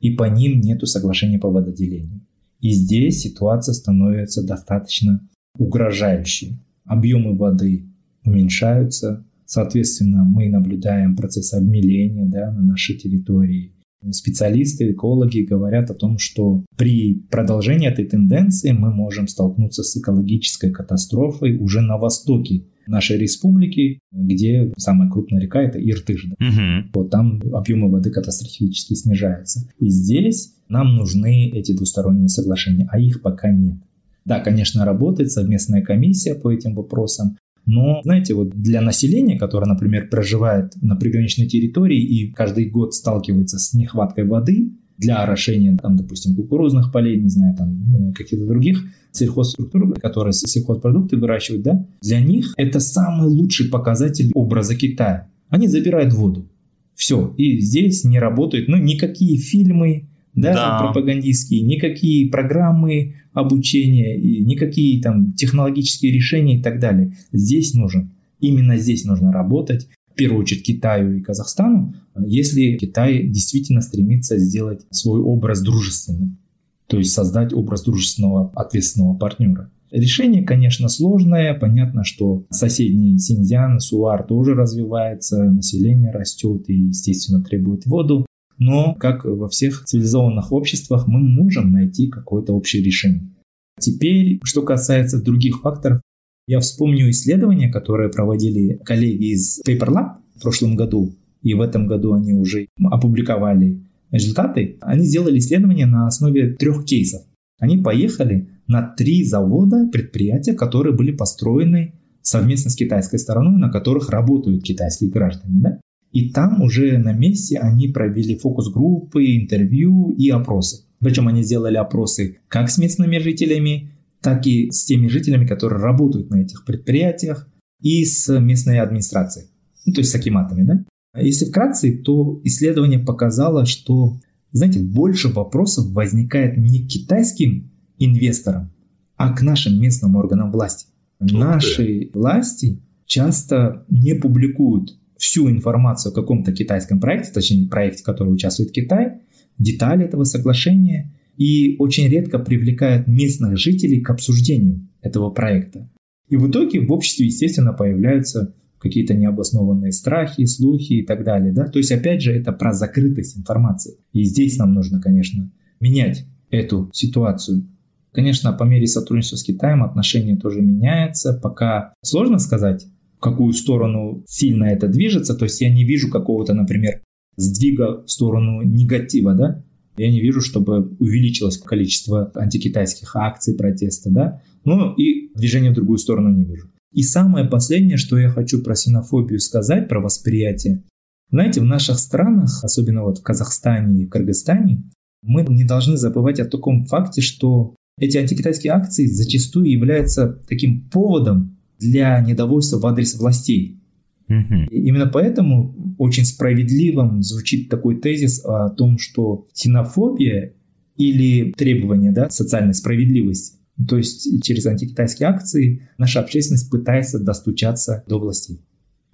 И 0.00 0.10
по 0.10 0.24
ним 0.24 0.60
нет 0.60 0.86
соглашения 0.88 1.38
по 1.38 1.50
вододелению. 1.50 2.22
И 2.66 2.70
здесь 2.70 3.20
ситуация 3.20 3.74
становится 3.74 4.44
достаточно 4.44 5.20
угрожающей. 5.56 6.58
Объемы 6.84 7.36
воды 7.36 7.86
уменьшаются, 8.24 9.24
соответственно, 9.44 10.24
мы 10.24 10.48
наблюдаем 10.48 11.14
процесс 11.14 11.54
обмеления 11.54 12.26
да, 12.26 12.50
на 12.50 12.62
нашей 12.62 12.96
территории. 12.98 13.72
Специалисты, 14.10 14.90
экологи 14.90 15.42
говорят 15.42 15.92
о 15.92 15.94
том, 15.94 16.18
что 16.18 16.64
при 16.76 17.14
продолжении 17.30 17.88
этой 17.88 18.04
тенденции 18.04 18.72
мы 18.72 18.92
можем 18.92 19.28
столкнуться 19.28 19.84
с 19.84 19.96
экологической 19.96 20.72
катастрофой 20.72 21.56
уже 21.58 21.80
на 21.82 21.98
востоке 21.98 22.64
нашей 22.88 23.16
республики, 23.16 24.00
где 24.10 24.72
самая 24.76 25.08
крупная 25.08 25.40
река 25.40 25.62
это 25.62 25.78
Иртыш. 25.78 26.26
Да? 26.26 26.46
Угу. 26.48 26.88
Вот 26.94 27.10
там 27.10 27.40
объемы 27.52 27.88
воды 27.90 28.10
катастрофически 28.10 28.94
снижаются. 28.94 29.68
И 29.78 29.88
здесь 29.88 30.55
нам 30.68 30.96
нужны 30.96 31.48
эти 31.50 31.72
двусторонние 31.72 32.28
соглашения, 32.28 32.88
а 32.90 32.98
их 32.98 33.22
пока 33.22 33.50
нет. 33.50 33.76
Да, 34.24 34.40
конечно, 34.40 34.84
работает 34.84 35.30
совместная 35.30 35.82
комиссия 35.82 36.34
по 36.34 36.52
этим 36.52 36.74
вопросам, 36.74 37.36
но, 37.66 38.00
знаете, 38.04 38.34
вот 38.34 38.50
для 38.50 38.80
населения, 38.80 39.36
которое, 39.36 39.66
например, 39.66 40.08
проживает 40.08 40.72
на 40.80 40.94
приграничной 40.94 41.46
территории 41.46 42.00
и 42.00 42.32
каждый 42.32 42.70
год 42.70 42.94
сталкивается 42.94 43.58
с 43.58 43.74
нехваткой 43.74 44.24
воды 44.24 44.70
для 44.98 45.22
орошения, 45.22 45.76
там, 45.76 45.96
допустим, 45.96 46.36
кукурузных 46.36 46.92
полей, 46.92 47.20
не 47.20 47.28
знаю, 47.28 47.56
там, 47.56 48.10
э, 48.10 48.12
каких-то 48.12 48.46
других 48.46 48.84
сельхозструктур, 49.10 49.94
которые 50.00 50.32
сельхозпродукты 50.32 51.16
выращивают, 51.16 51.64
да, 51.64 51.86
для 52.02 52.20
них 52.20 52.54
это 52.56 52.80
самый 52.80 53.28
лучший 53.28 53.68
показатель 53.68 54.30
образа 54.34 54.76
Китая. 54.76 55.28
Они 55.48 55.68
забирают 55.68 56.12
воду. 56.14 56.48
Все. 56.94 57.34
И 57.36 57.60
здесь 57.60 58.04
не 58.04 58.18
работают, 58.18 58.68
ну, 58.68 58.76
никакие 58.78 59.38
фильмы, 59.38 60.08
да, 60.36 60.54
да. 60.54 60.78
пропагандистские, 60.84 61.62
никакие 61.62 62.30
программы 62.30 63.14
обучения, 63.32 64.16
и 64.16 64.44
никакие 64.44 65.02
там 65.02 65.32
технологические 65.32 66.12
решения 66.12 66.58
и 66.58 66.62
так 66.62 66.78
далее. 66.78 67.16
Здесь 67.32 67.74
нужен, 67.74 68.12
именно 68.40 68.76
здесь 68.76 69.04
нужно 69.04 69.32
работать, 69.32 69.88
в 70.12 70.14
первую 70.14 70.42
очередь 70.42 70.64
Китаю 70.64 71.16
и 71.16 71.20
Казахстану, 71.20 71.94
если 72.18 72.76
Китай 72.76 73.26
действительно 73.26 73.82
стремится 73.82 74.38
сделать 74.38 74.86
свой 74.90 75.20
образ 75.20 75.60
дружественным, 75.60 76.38
то 76.86 76.98
есть 76.98 77.12
создать 77.12 77.52
образ 77.52 77.82
дружественного, 77.82 78.50
ответственного 78.54 79.14
партнера. 79.14 79.70
Решение, 79.90 80.42
конечно, 80.42 80.88
сложное. 80.88 81.54
Понятно, 81.54 82.04
что 82.04 82.44
соседний 82.50 83.18
Синьцзян, 83.18 83.78
Суар 83.78 84.24
тоже 84.24 84.54
развивается, 84.54 85.44
население 85.44 86.10
растет 86.10 86.68
и, 86.68 86.74
естественно, 86.74 87.42
требует 87.42 87.86
воду. 87.86 88.25
Но, 88.58 88.94
как 88.94 89.24
во 89.24 89.48
всех 89.48 89.84
цивилизованных 89.84 90.52
обществах, 90.52 91.06
мы 91.06 91.20
можем 91.20 91.72
найти 91.72 92.08
какое-то 92.08 92.52
общее 92.54 92.82
решение. 92.82 93.30
Теперь, 93.78 94.40
что 94.44 94.62
касается 94.62 95.22
других 95.22 95.60
факторов, 95.60 96.00
я 96.46 96.60
вспомню 96.60 97.10
исследования, 97.10 97.70
которые 97.70 98.08
проводили 98.08 98.80
коллеги 98.84 99.32
из 99.32 99.60
Paper 99.66 99.88
Lab 99.88 100.08
в 100.36 100.42
прошлом 100.42 100.76
году, 100.76 101.14
и 101.42 101.54
в 101.54 101.60
этом 101.60 101.86
году 101.86 102.14
они 102.14 102.32
уже 102.32 102.68
опубликовали 102.82 103.82
результаты. 104.10 104.78
Они 104.80 105.04
сделали 105.04 105.38
исследование 105.38 105.86
на 105.86 106.06
основе 106.06 106.54
трех 106.54 106.84
кейсов. 106.84 107.22
Они 107.58 107.78
поехали 107.78 108.48
на 108.66 108.82
три 108.82 109.24
завода, 109.24 109.88
предприятия, 109.92 110.54
которые 110.54 110.94
были 110.94 111.12
построены 111.12 111.94
совместно 112.22 112.70
с 112.70 112.76
китайской 112.76 113.18
стороной, 113.18 113.58
на 113.58 113.70
которых 113.70 114.10
работают 114.10 114.64
китайские 114.64 115.10
граждане. 115.10 115.60
Да? 115.60 115.80
И 116.16 116.30
там 116.30 116.62
уже 116.62 116.96
на 116.96 117.12
месте 117.12 117.58
они 117.58 117.88
провели 117.88 118.38
фокус-группы, 118.38 119.36
интервью 119.36 120.12
и 120.12 120.30
опросы. 120.30 120.86
Причем 120.98 121.28
они 121.28 121.42
сделали 121.42 121.76
опросы 121.76 122.38
как 122.48 122.70
с 122.70 122.78
местными 122.78 123.18
жителями, 123.18 123.92
так 124.22 124.46
и 124.46 124.70
с 124.70 124.86
теми 124.86 125.08
жителями, 125.08 125.46
которые 125.46 125.78
работают 125.78 126.30
на 126.30 126.36
этих 126.36 126.64
предприятиях, 126.64 127.46
и 127.82 128.02
с 128.06 128.34
местной 128.40 128.80
администрацией, 128.80 129.48
ну, 129.84 129.92
то 129.92 130.00
есть 130.00 130.10
с 130.10 130.14
акиматами. 130.14 130.62
Да? 130.62 131.20
Если 131.20 131.44
вкратце, 131.44 131.92
то 131.92 132.40
исследование 132.44 132.98
показало, 132.98 133.66
что, 133.66 134.18
знаете, 134.52 134.80
больше 134.80 135.28
вопросов 135.28 135.90
возникает 135.90 136.56
не 136.56 136.86
к 136.86 136.88
китайским 136.88 137.70
инвесторам, 137.98 138.72
а 139.16 139.34
к 139.34 139.42
нашим 139.42 139.78
местным 139.78 140.16
органам 140.16 140.50
власти. 140.50 140.86
Наши 141.20 142.10
власти 142.14 142.80
часто 143.04 143.84
не 143.90 144.14
публикуют 144.14 144.98
всю 145.18 145.50
информацию 145.50 146.12
о 146.12 146.14
каком-то 146.14 146.52
китайском 146.52 147.00
проекте, 147.00 147.32
точнее 147.32 147.68
проекте, 147.68 148.02
в 148.02 148.06
котором 148.06 148.32
участвует 148.32 148.72
Китай, 148.72 149.20
детали 149.58 150.04
этого 150.04 150.24
соглашения 150.24 151.12
и 151.36 151.76
очень 151.78 152.08
редко 152.08 152.38
привлекают 152.38 153.06
местных 153.06 153.58
жителей 153.58 154.00
к 154.00 154.10
обсуждению 154.10 154.88
этого 155.02 155.30
проекта. 155.30 155.90
И 156.28 156.36
в 156.36 156.50
итоге 156.50 156.80
в 156.80 156.92
обществе, 156.92 157.26
естественно, 157.26 157.72
появляются 157.72 158.54
какие-то 158.78 159.14
необоснованные 159.14 159.92
страхи, 159.92 160.44
слухи 160.44 160.94
и 160.94 161.06
так 161.06 161.24
далее. 161.24 161.52
Да? 161.52 161.66
То 161.66 161.78
есть, 161.78 161.92
опять 161.92 162.22
же, 162.22 162.32
это 162.32 162.52
про 162.52 162.72
закрытость 162.72 163.38
информации. 163.38 163.98
И 164.12 164.24
здесь 164.24 164.58
нам 164.58 164.74
нужно, 164.74 165.00
конечно, 165.00 165.50
менять 165.80 166.26
эту 166.50 166.90
ситуацию. 166.92 167.66
Конечно, 168.12 168.52
по 168.52 168.64
мере 168.64 168.86
сотрудничества 168.86 169.36
с 169.36 169.42
Китаем 169.42 169.82
отношения 169.82 170.36
тоже 170.36 170.62
меняются. 170.62 171.34
Пока 171.34 171.92
сложно 172.02 172.38
сказать, 172.38 172.86
в 173.16 173.20
какую 173.20 173.52
сторону 173.52 174.24
сильно 174.26 174.64
это 174.64 174.88
движется. 174.88 175.34
То 175.34 175.44
есть 175.44 175.60
я 175.60 175.70
не 175.70 175.84
вижу 175.84 176.10
какого-то, 176.10 176.54
например, 176.54 177.02
сдвига 177.36 178.02
в 178.04 178.10
сторону 178.10 178.62
негатива, 178.62 179.34
да? 179.34 179.64
Я 179.96 180.10
не 180.10 180.20
вижу, 180.20 180.40
чтобы 180.40 180.96
увеличилось 180.98 181.56
количество 181.58 182.30
антикитайских 182.34 183.16
акций 183.16 183.54
протеста, 183.54 184.10
да? 184.10 184.42
Ну 184.64 184.94
и 184.94 185.32
движения 185.34 185.70
в 185.70 185.74
другую 185.74 185.98
сторону 185.98 186.30
не 186.30 186.44
вижу. 186.44 186.68
И 186.92 187.02
самое 187.02 187.46
последнее, 187.46 187.96
что 187.96 188.18
я 188.18 188.28
хочу 188.28 188.62
про 188.62 188.74
синофобию 188.74 189.40
сказать, 189.40 189.88
про 189.88 190.00
восприятие. 190.00 190.84
Знаете, 191.30 191.60
в 191.60 191.64
наших 191.64 191.98
странах, 191.98 192.62
особенно 192.62 193.02
вот 193.02 193.18
в 193.18 193.22
Казахстане 193.22 194.02
и 194.02 194.06
в 194.06 194.10
Кыргызстане, 194.10 194.84
мы 195.22 195.44
не 195.48 195.64
должны 195.64 195.96
забывать 195.96 196.40
о 196.40 196.44
таком 196.44 196.84
факте, 196.86 197.20
что 197.20 197.74
эти 197.98 198.16
антикитайские 198.16 198.72
акции 198.72 199.06
зачастую 199.06 199.70
являются 199.70 200.40
таким 200.48 200.88
поводом 200.88 201.55
для 201.78 202.20
недовольства 202.20 202.78
в 202.78 202.86
адрес 202.86 203.14
властей. 203.18 203.80
Угу. 204.28 204.72
именно 204.72 205.06
поэтому 205.06 205.94
очень 205.98 206.24
справедливым 206.24 207.22
звучит 207.22 207.68
такой 207.68 208.00
тезис 208.00 208.44
о 208.44 208.70
том, 208.70 208.98
что 208.98 209.46
синофобия 209.52 210.54
или 210.96 211.52
требование 211.52 212.10
да, 212.10 212.28
социальной 212.28 212.74
справедливости, 212.74 213.58
то 213.88 213.96
есть 213.96 214.42
через 214.42 214.66
антикитайские 214.66 215.28
акции 215.28 215.88
наша 215.96 216.18
общественность 216.18 216.70
пытается 216.70 217.20
достучаться 217.20 218.02
до 218.08 218.18
властей. 218.18 218.60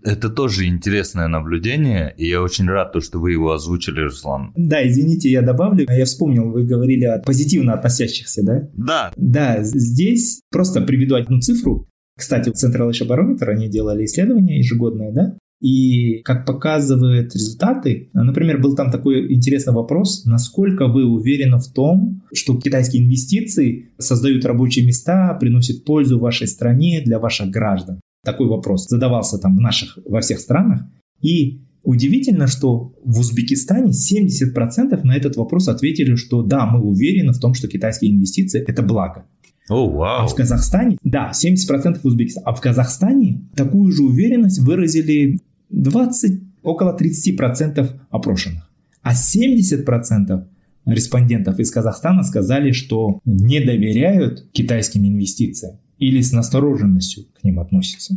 Это 0.05 0.31
тоже 0.31 0.67
интересное 0.67 1.29
наблюдение, 1.29 2.13
и 2.17 2.27
я 2.27 2.43
очень 2.43 2.67
рад, 2.67 2.95
что 3.03 3.21
вы 3.21 3.33
его 3.33 3.53
озвучили, 3.53 4.01
Руслан. 4.01 4.53
Да, 4.57 4.87
извините, 4.87 5.31
я 5.31 5.43
добавлю. 5.43 5.87
Я 5.89 6.05
вспомнил, 6.05 6.51
вы 6.51 6.65
говорили 6.65 7.05
о 7.05 7.21
позитивно 7.21 7.75
относящихся, 7.75 8.43
да? 8.43 8.69
Да. 8.75 9.13
Да, 9.17 9.63
здесь 9.63 10.41
просто 10.51 10.81
приведу 10.81 11.15
одну 11.15 11.41
цифру. 11.41 11.89
Кстати, 12.23 12.51
Central 12.51 12.89
Asia 12.91 13.05
Barometer, 13.05 13.49
они 13.49 13.69
делали 13.69 14.05
исследование 14.05 14.59
ежегодное, 14.59 15.11
да? 15.11 15.37
И 15.61 16.23
как 16.23 16.47
показывают 16.47 17.35
результаты, 17.35 18.11
например, 18.15 18.61
был 18.61 18.77
там 18.77 18.93
такой 18.93 19.35
интересный 19.35 19.73
вопрос, 19.73 20.25
насколько 20.25 20.87
вы 20.87 21.05
уверены 21.05 21.59
в 21.59 21.67
том, 21.73 22.23
что 22.33 22.57
китайские 22.61 23.03
инвестиции 23.03 23.91
создают 23.99 24.45
рабочие 24.45 24.87
места, 24.87 25.37
приносят 25.41 25.85
пользу 25.85 26.21
вашей 26.21 26.47
стране 26.47 27.03
для 27.05 27.19
ваших 27.19 27.51
граждан. 27.51 28.01
Такой 28.25 28.47
вопрос 28.47 28.87
задавался 28.87 29.39
там 29.39 29.57
в 29.57 29.61
наших, 29.61 29.99
во 30.07 30.21
всех 30.21 30.39
странах. 30.39 30.83
И 31.23 31.63
удивительно, 31.83 32.47
что 32.47 32.95
в 33.05 33.19
Узбекистане 33.19 33.91
70% 33.91 35.01
на 35.03 35.17
этот 35.17 35.35
вопрос 35.35 35.67
ответили, 35.67 36.15
что 36.15 36.43
да, 36.43 36.67
мы 36.67 36.81
уверены 36.81 37.33
в 37.33 37.41
том, 37.41 37.55
что 37.55 37.67
китайские 37.67 38.13
инвестиции– 38.13 38.65
это 38.69 38.85
благо. 38.85 39.27
Oh, 39.71 39.89
wow. 39.93 40.19
А 40.21 40.27
в 40.27 40.35
Казахстане, 40.35 40.99
да, 41.05 41.31
70% 41.31 42.01
в 42.01 42.05
Узбекистане. 42.05 42.45
А 42.47 42.55
в 42.55 42.61
Казахстане 42.61 43.43
такую 43.55 43.93
же 43.93 44.03
уверенность 44.03 44.59
выразили 44.59 45.41
20, 45.71 46.43
около 46.63 46.97
30% 46.97 47.91
опрошенных. 48.11 48.71
А 49.03 49.15
70% 49.15 50.45
респондентов 50.87 51.59
из 51.59 51.71
Казахстана 51.71 52.23
сказали, 52.23 52.73
что 52.73 53.21
не 53.25 53.61
доверяют 53.61 54.49
китайским 54.53 55.07
инвестициям 55.07 55.79
или 55.99 56.21
с 56.21 56.33
настороженностью 56.33 57.25
к 57.41 57.45
ним 57.45 57.61
относятся. 57.61 58.17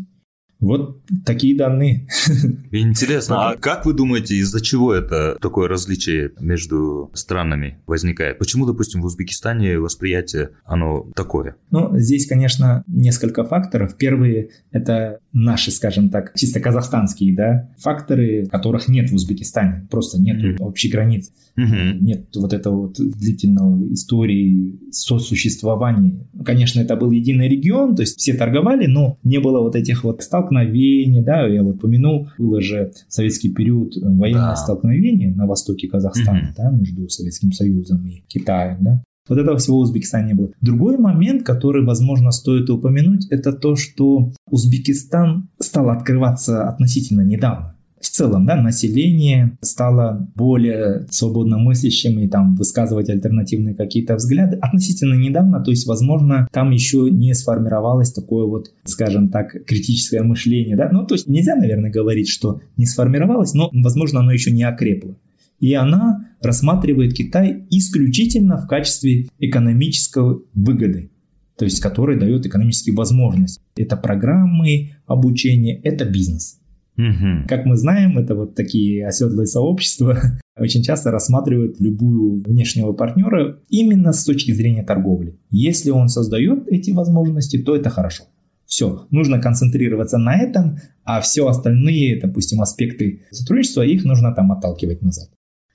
Вот 0.66 1.00
такие 1.26 1.56
данные. 1.56 2.08
Интересно, 2.72 3.50
а 3.50 3.56
как 3.56 3.86
вы 3.86 3.94
думаете, 3.94 4.36
из-за 4.38 4.62
чего 4.62 4.94
это 4.94 5.38
такое 5.40 5.68
различие 5.68 6.32
между 6.40 7.12
странами 7.14 7.78
возникает? 7.86 8.40
Почему, 8.40 8.66
допустим, 8.66 9.02
в 9.02 9.06
Узбекистане 9.06 9.78
восприятие, 9.78 10.52
оно 10.66 11.08
такое? 11.16 11.56
Ну, 11.70 11.92
здесь, 12.00 12.26
конечно, 12.26 12.84
несколько 12.88 13.44
факторов. 13.44 13.96
Первые– 13.96 14.50
это 14.72 15.20
наши, 15.34 15.70
скажем 15.70 16.10
так, 16.10 16.34
чисто 16.36 16.60
казахстанские, 16.60 17.36
да, 17.36 17.70
факторы, 17.78 18.48
которых 18.48 18.88
нет 18.88 19.12
в 19.12 19.14
Узбекистане. 19.14 19.88
Просто 19.92 20.20
нет 20.20 20.44
mm-hmm. 20.44 20.64
общей 20.64 20.90
границы. 20.90 21.32
Mm-hmm. 21.60 22.00
Нет 22.00 22.28
вот 22.36 22.54
этого 22.54 22.88
вот 22.88 22.96
длительного 22.98 23.94
истории 23.94 24.80
сосуществования. 24.92 26.26
Конечно, 26.44 26.80
это 26.80 26.96
был 26.96 27.12
единый 27.12 27.48
регион, 27.48 27.96
то 27.96 28.02
есть 28.02 28.20
все 28.20 28.34
торговали, 28.34 28.88
но 28.88 29.20
не 29.24 29.40
было 29.40 29.62
вот 29.62 29.76
этих 29.76 30.04
вот 30.04 30.24
сталкиваний 30.24 30.55
столкновения, 30.56 31.24
да, 31.24 31.48
я 31.48 31.64
вот 31.64 31.80
помянул, 31.80 32.30
было 32.38 32.62
же 32.62 32.92
советский 33.08 33.50
период 33.50 33.96
э, 33.98 34.00
военное 34.02 34.50
да. 34.50 34.56
столкновение 34.56 35.34
на 35.34 35.46
востоке 35.46 35.88
Казахстана, 35.88 36.50
угу. 36.50 36.54
да, 36.58 36.72
между 36.72 37.10
Советским 37.10 37.52
Союзом 37.52 38.06
и 38.06 38.24
Китаем, 38.28 38.78
да. 38.82 39.04
Вот 39.28 39.40
этого 39.40 39.58
всего 39.58 39.78
в 39.78 39.82
Узбекистане 39.82 40.28
не 40.28 40.34
было. 40.36 40.52
Другой 40.62 41.00
момент, 41.00 41.44
который, 41.44 41.84
возможно, 41.84 42.30
стоит 42.30 42.70
упомянуть, 42.70 43.26
это 43.32 43.54
то, 43.54 43.76
что 43.76 44.32
Узбекистан 44.52 45.50
стал 45.60 45.90
открываться 45.90 46.70
относительно 46.70 47.22
недавно 47.22 47.75
в 48.06 48.10
целом, 48.10 48.46
да, 48.46 48.56
население 48.56 49.58
стало 49.62 50.30
более 50.36 51.08
свободно 51.10 51.58
мыслящим 51.58 52.20
и 52.20 52.28
там 52.28 52.56
высказывать 52.56 53.10
альтернативные 53.10 53.74
какие-то 53.74 54.16
взгляды 54.16 54.58
относительно 54.58 55.16
недавно, 55.16 55.60
то 55.64 55.72
есть, 55.72 55.88
возможно, 55.88 56.48
там 56.52 56.70
еще 56.70 57.10
не 57.10 57.34
сформировалось 57.34 58.14
такое 58.14 58.46
вот, 58.46 58.72
скажем 58.84 59.30
так, 59.30 59.66
критическое 59.66 60.22
мышление, 60.22 60.78
да, 60.78 60.90
ну, 60.92 61.04
то 61.06 61.16
есть 61.16 61.28
нельзя, 61.28 61.56
наверное, 61.56 61.90
говорить, 61.90 62.30
что 62.30 62.62
не 62.78 62.86
сформировалось, 62.86 63.56
но, 63.56 63.70
возможно, 63.74 64.20
оно 64.20 64.32
еще 64.32 64.52
не 64.52 64.64
окрепло. 64.64 65.16
И 65.60 65.74
она 65.74 66.28
рассматривает 66.42 67.16
Китай 67.16 67.66
исключительно 67.72 68.58
в 68.58 68.68
качестве 68.68 69.30
экономической 69.40 70.42
выгоды, 70.54 71.10
то 71.58 71.66
есть 71.66 71.80
который 71.80 72.20
дает 72.20 72.46
экономические 72.46 72.96
возможности. 72.96 73.60
Это 73.76 73.98
программы 73.98 74.92
обучения, 75.08 75.80
это 75.82 76.06
бизнес. 76.06 76.60
Угу. 76.98 77.48
Как 77.48 77.66
мы 77.66 77.76
знаем, 77.76 78.18
это 78.18 78.36
вот 78.36 78.56
такие 78.56 79.06
оседлые 79.06 79.48
сообщества, 79.48 80.18
очень 80.58 80.84
часто 80.84 81.12
рассматривают 81.12 81.80
любую 81.80 82.42
внешнего 82.44 82.94
партнера 82.94 83.60
именно 83.70 84.14
с 84.14 84.24
точки 84.24 84.52
зрения 84.52 84.84
торговли. 84.84 85.38
Если 85.50 85.90
он 85.90 86.08
создает 86.08 86.68
эти 86.68 86.92
возможности, 86.92 87.58
то 87.58 87.76
это 87.76 87.90
хорошо. 87.90 88.24
Все, 88.66 89.06
нужно 89.12 89.40
концентрироваться 89.40 90.18
на 90.18 90.38
этом, 90.38 90.78
а 91.04 91.22
все 91.22 91.48
остальные, 91.48 92.20
допустим, 92.20 92.62
аспекты 92.62 93.24
сотрудничества, 93.30 93.84
их 93.84 94.04
нужно 94.06 94.34
там 94.34 94.52
отталкивать 94.52 95.02
назад. 95.02 95.30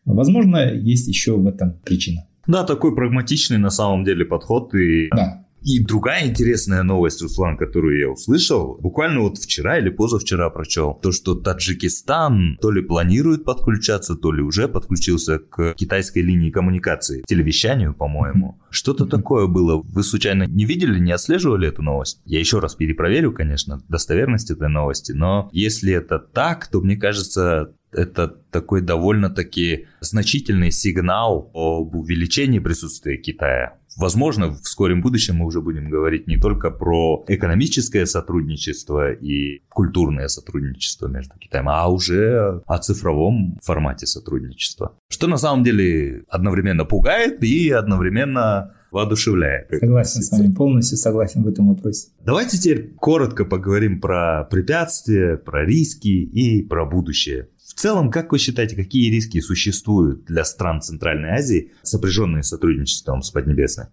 Возможно, 0.04 0.72
есть 0.72 1.06
еще 1.06 1.36
в 1.36 1.46
этом 1.46 1.74
причина. 1.84 2.26
Да, 2.46 2.64
такой 2.64 2.94
прагматичный 2.94 3.58
на 3.58 3.70
самом 3.70 4.04
деле 4.04 4.24
подход. 4.24 4.74
И 4.74 5.08
да. 5.10 5.46
И 5.62 5.82
другая 5.82 6.26
интересная 6.26 6.82
новость, 6.82 7.20
Руслан, 7.22 7.56
которую 7.56 7.98
я 7.98 8.08
услышал, 8.08 8.78
буквально 8.80 9.20
вот 9.20 9.38
вчера 9.38 9.78
или 9.78 9.90
позавчера 9.90 10.48
прочел, 10.50 10.98
то, 11.02 11.12
что 11.12 11.34
Таджикистан 11.34 12.56
то 12.60 12.70
ли 12.70 12.82
планирует 12.82 13.44
подключаться, 13.44 14.14
то 14.14 14.32
ли 14.32 14.42
уже 14.42 14.68
подключился 14.68 15.38
к 15.38 15.74
китайской 15.74 16.20
линии 16.20 16.50
коммуникации, 16.50 17.24
телевещанию, 17.26 17.94
по-моему. 17.94 18.58
Что-то 18.70 19.06
такое 19.06 19.46
было. 19.46 19.82
Вы 19.82 20.02
случайно 20.02 20.44
не 20.44 20.64
видели, 20.64 20.98
не 20.98 21.12
отслеживали 21.12 21.68
эту 21.68 21.82
новость? 21.82 22.20
Я 22.24 22.38
еще 22.38 22.58
раз 22.60 22.74
перепроверю, 22.74 23.32
конечно, 23.32 23.82
достоверность 23.88 24.50
этой 24.50 24.68
новости, 24.68 25.12
но 25.12 25.50
если 25.52 25.92
это 25.92 26.18
так, 26.18 26.68
то 26.68 26.80
мне 26.80 26.96
кажется, 26.96 27.74
это 27.92 28.28
такой 28.28 28.80
довольно-таки 28.80 29.86
значительный 30.00 30.70
сигнал 30.70 31.50
об 31.52 31.94
увеличении 31.94 32.60
присутствия 32.60 33.16
Китая 33.16 33.79
Возможно, 33.96 34.50
в 34.50 34.66
скором 34.66 35.02
будущем 35.02 35.36
мы 35.36 35.46
уже 35.46 35.60
будем 35.60 35.90
говорить 35.90 36.26
не 36.26 36.36
только 36.36 36.70
про 36.70 37.24
экономическое 37.28 38.06
сотрудничество 38.06 39.12
и 39.12 39.62
культурное 39.68 40.28
сотрудничество 40.28 41.08
между 41.08 41.38
Китаем, 41.38 41.68
а 41.68 41.88
уже 41.88 42.62
о 42.66 42.78
цифровом 42.78 43.58
формате 43.62 44.06
сотрудничества. 44.06 44.96
Что 45.08 45.26
на 45.26 45.36
самом 45.36 45.64
деле 45.64 46.24
одновременно 46.28 46.84
пугает 46.84 47.42
и 47.42 47.70
одновременно 47.70 48.74
воодушевляет. 48.90 49.68
Согласен 49.70 50.22
с 50.22 50.32
вами, 50.32 50.52
полностью 50.52 50.98
согласен 50.98 51.42
в 51.42 51.48
этом 51.48 51.68
вопросе. 51.68 52.08
Давайте 52.24 52.58
теперь 52.58 52.94
коротко 52.94 53.44
поговорим 53.44 54.00
про 54.00 54.44
препятствия, 54.50 55.36
про 55.36 55.64
риски 55.64 56.08
и 56.08 56.62
про 56.62 56.86
будущее. 56.86 57.48
В 57.70 57.74
целом, 57.74 58.10
как 58.10 58.32
вы 58.32 58.38
считаете, 58.38 58.74
какие 58.74 59.10
риски 59.10 59.40
существуют 59.40 60.24
для 60.24 60.44
стран 60.44 60.80
Центральной 60.80 61.30
Азии, 61.30 61.70
сопряженные 61.82 62.42
сотрудничеством 62.42 63.22
с 63.22 63.30
Поднебесной? 63.30 63.86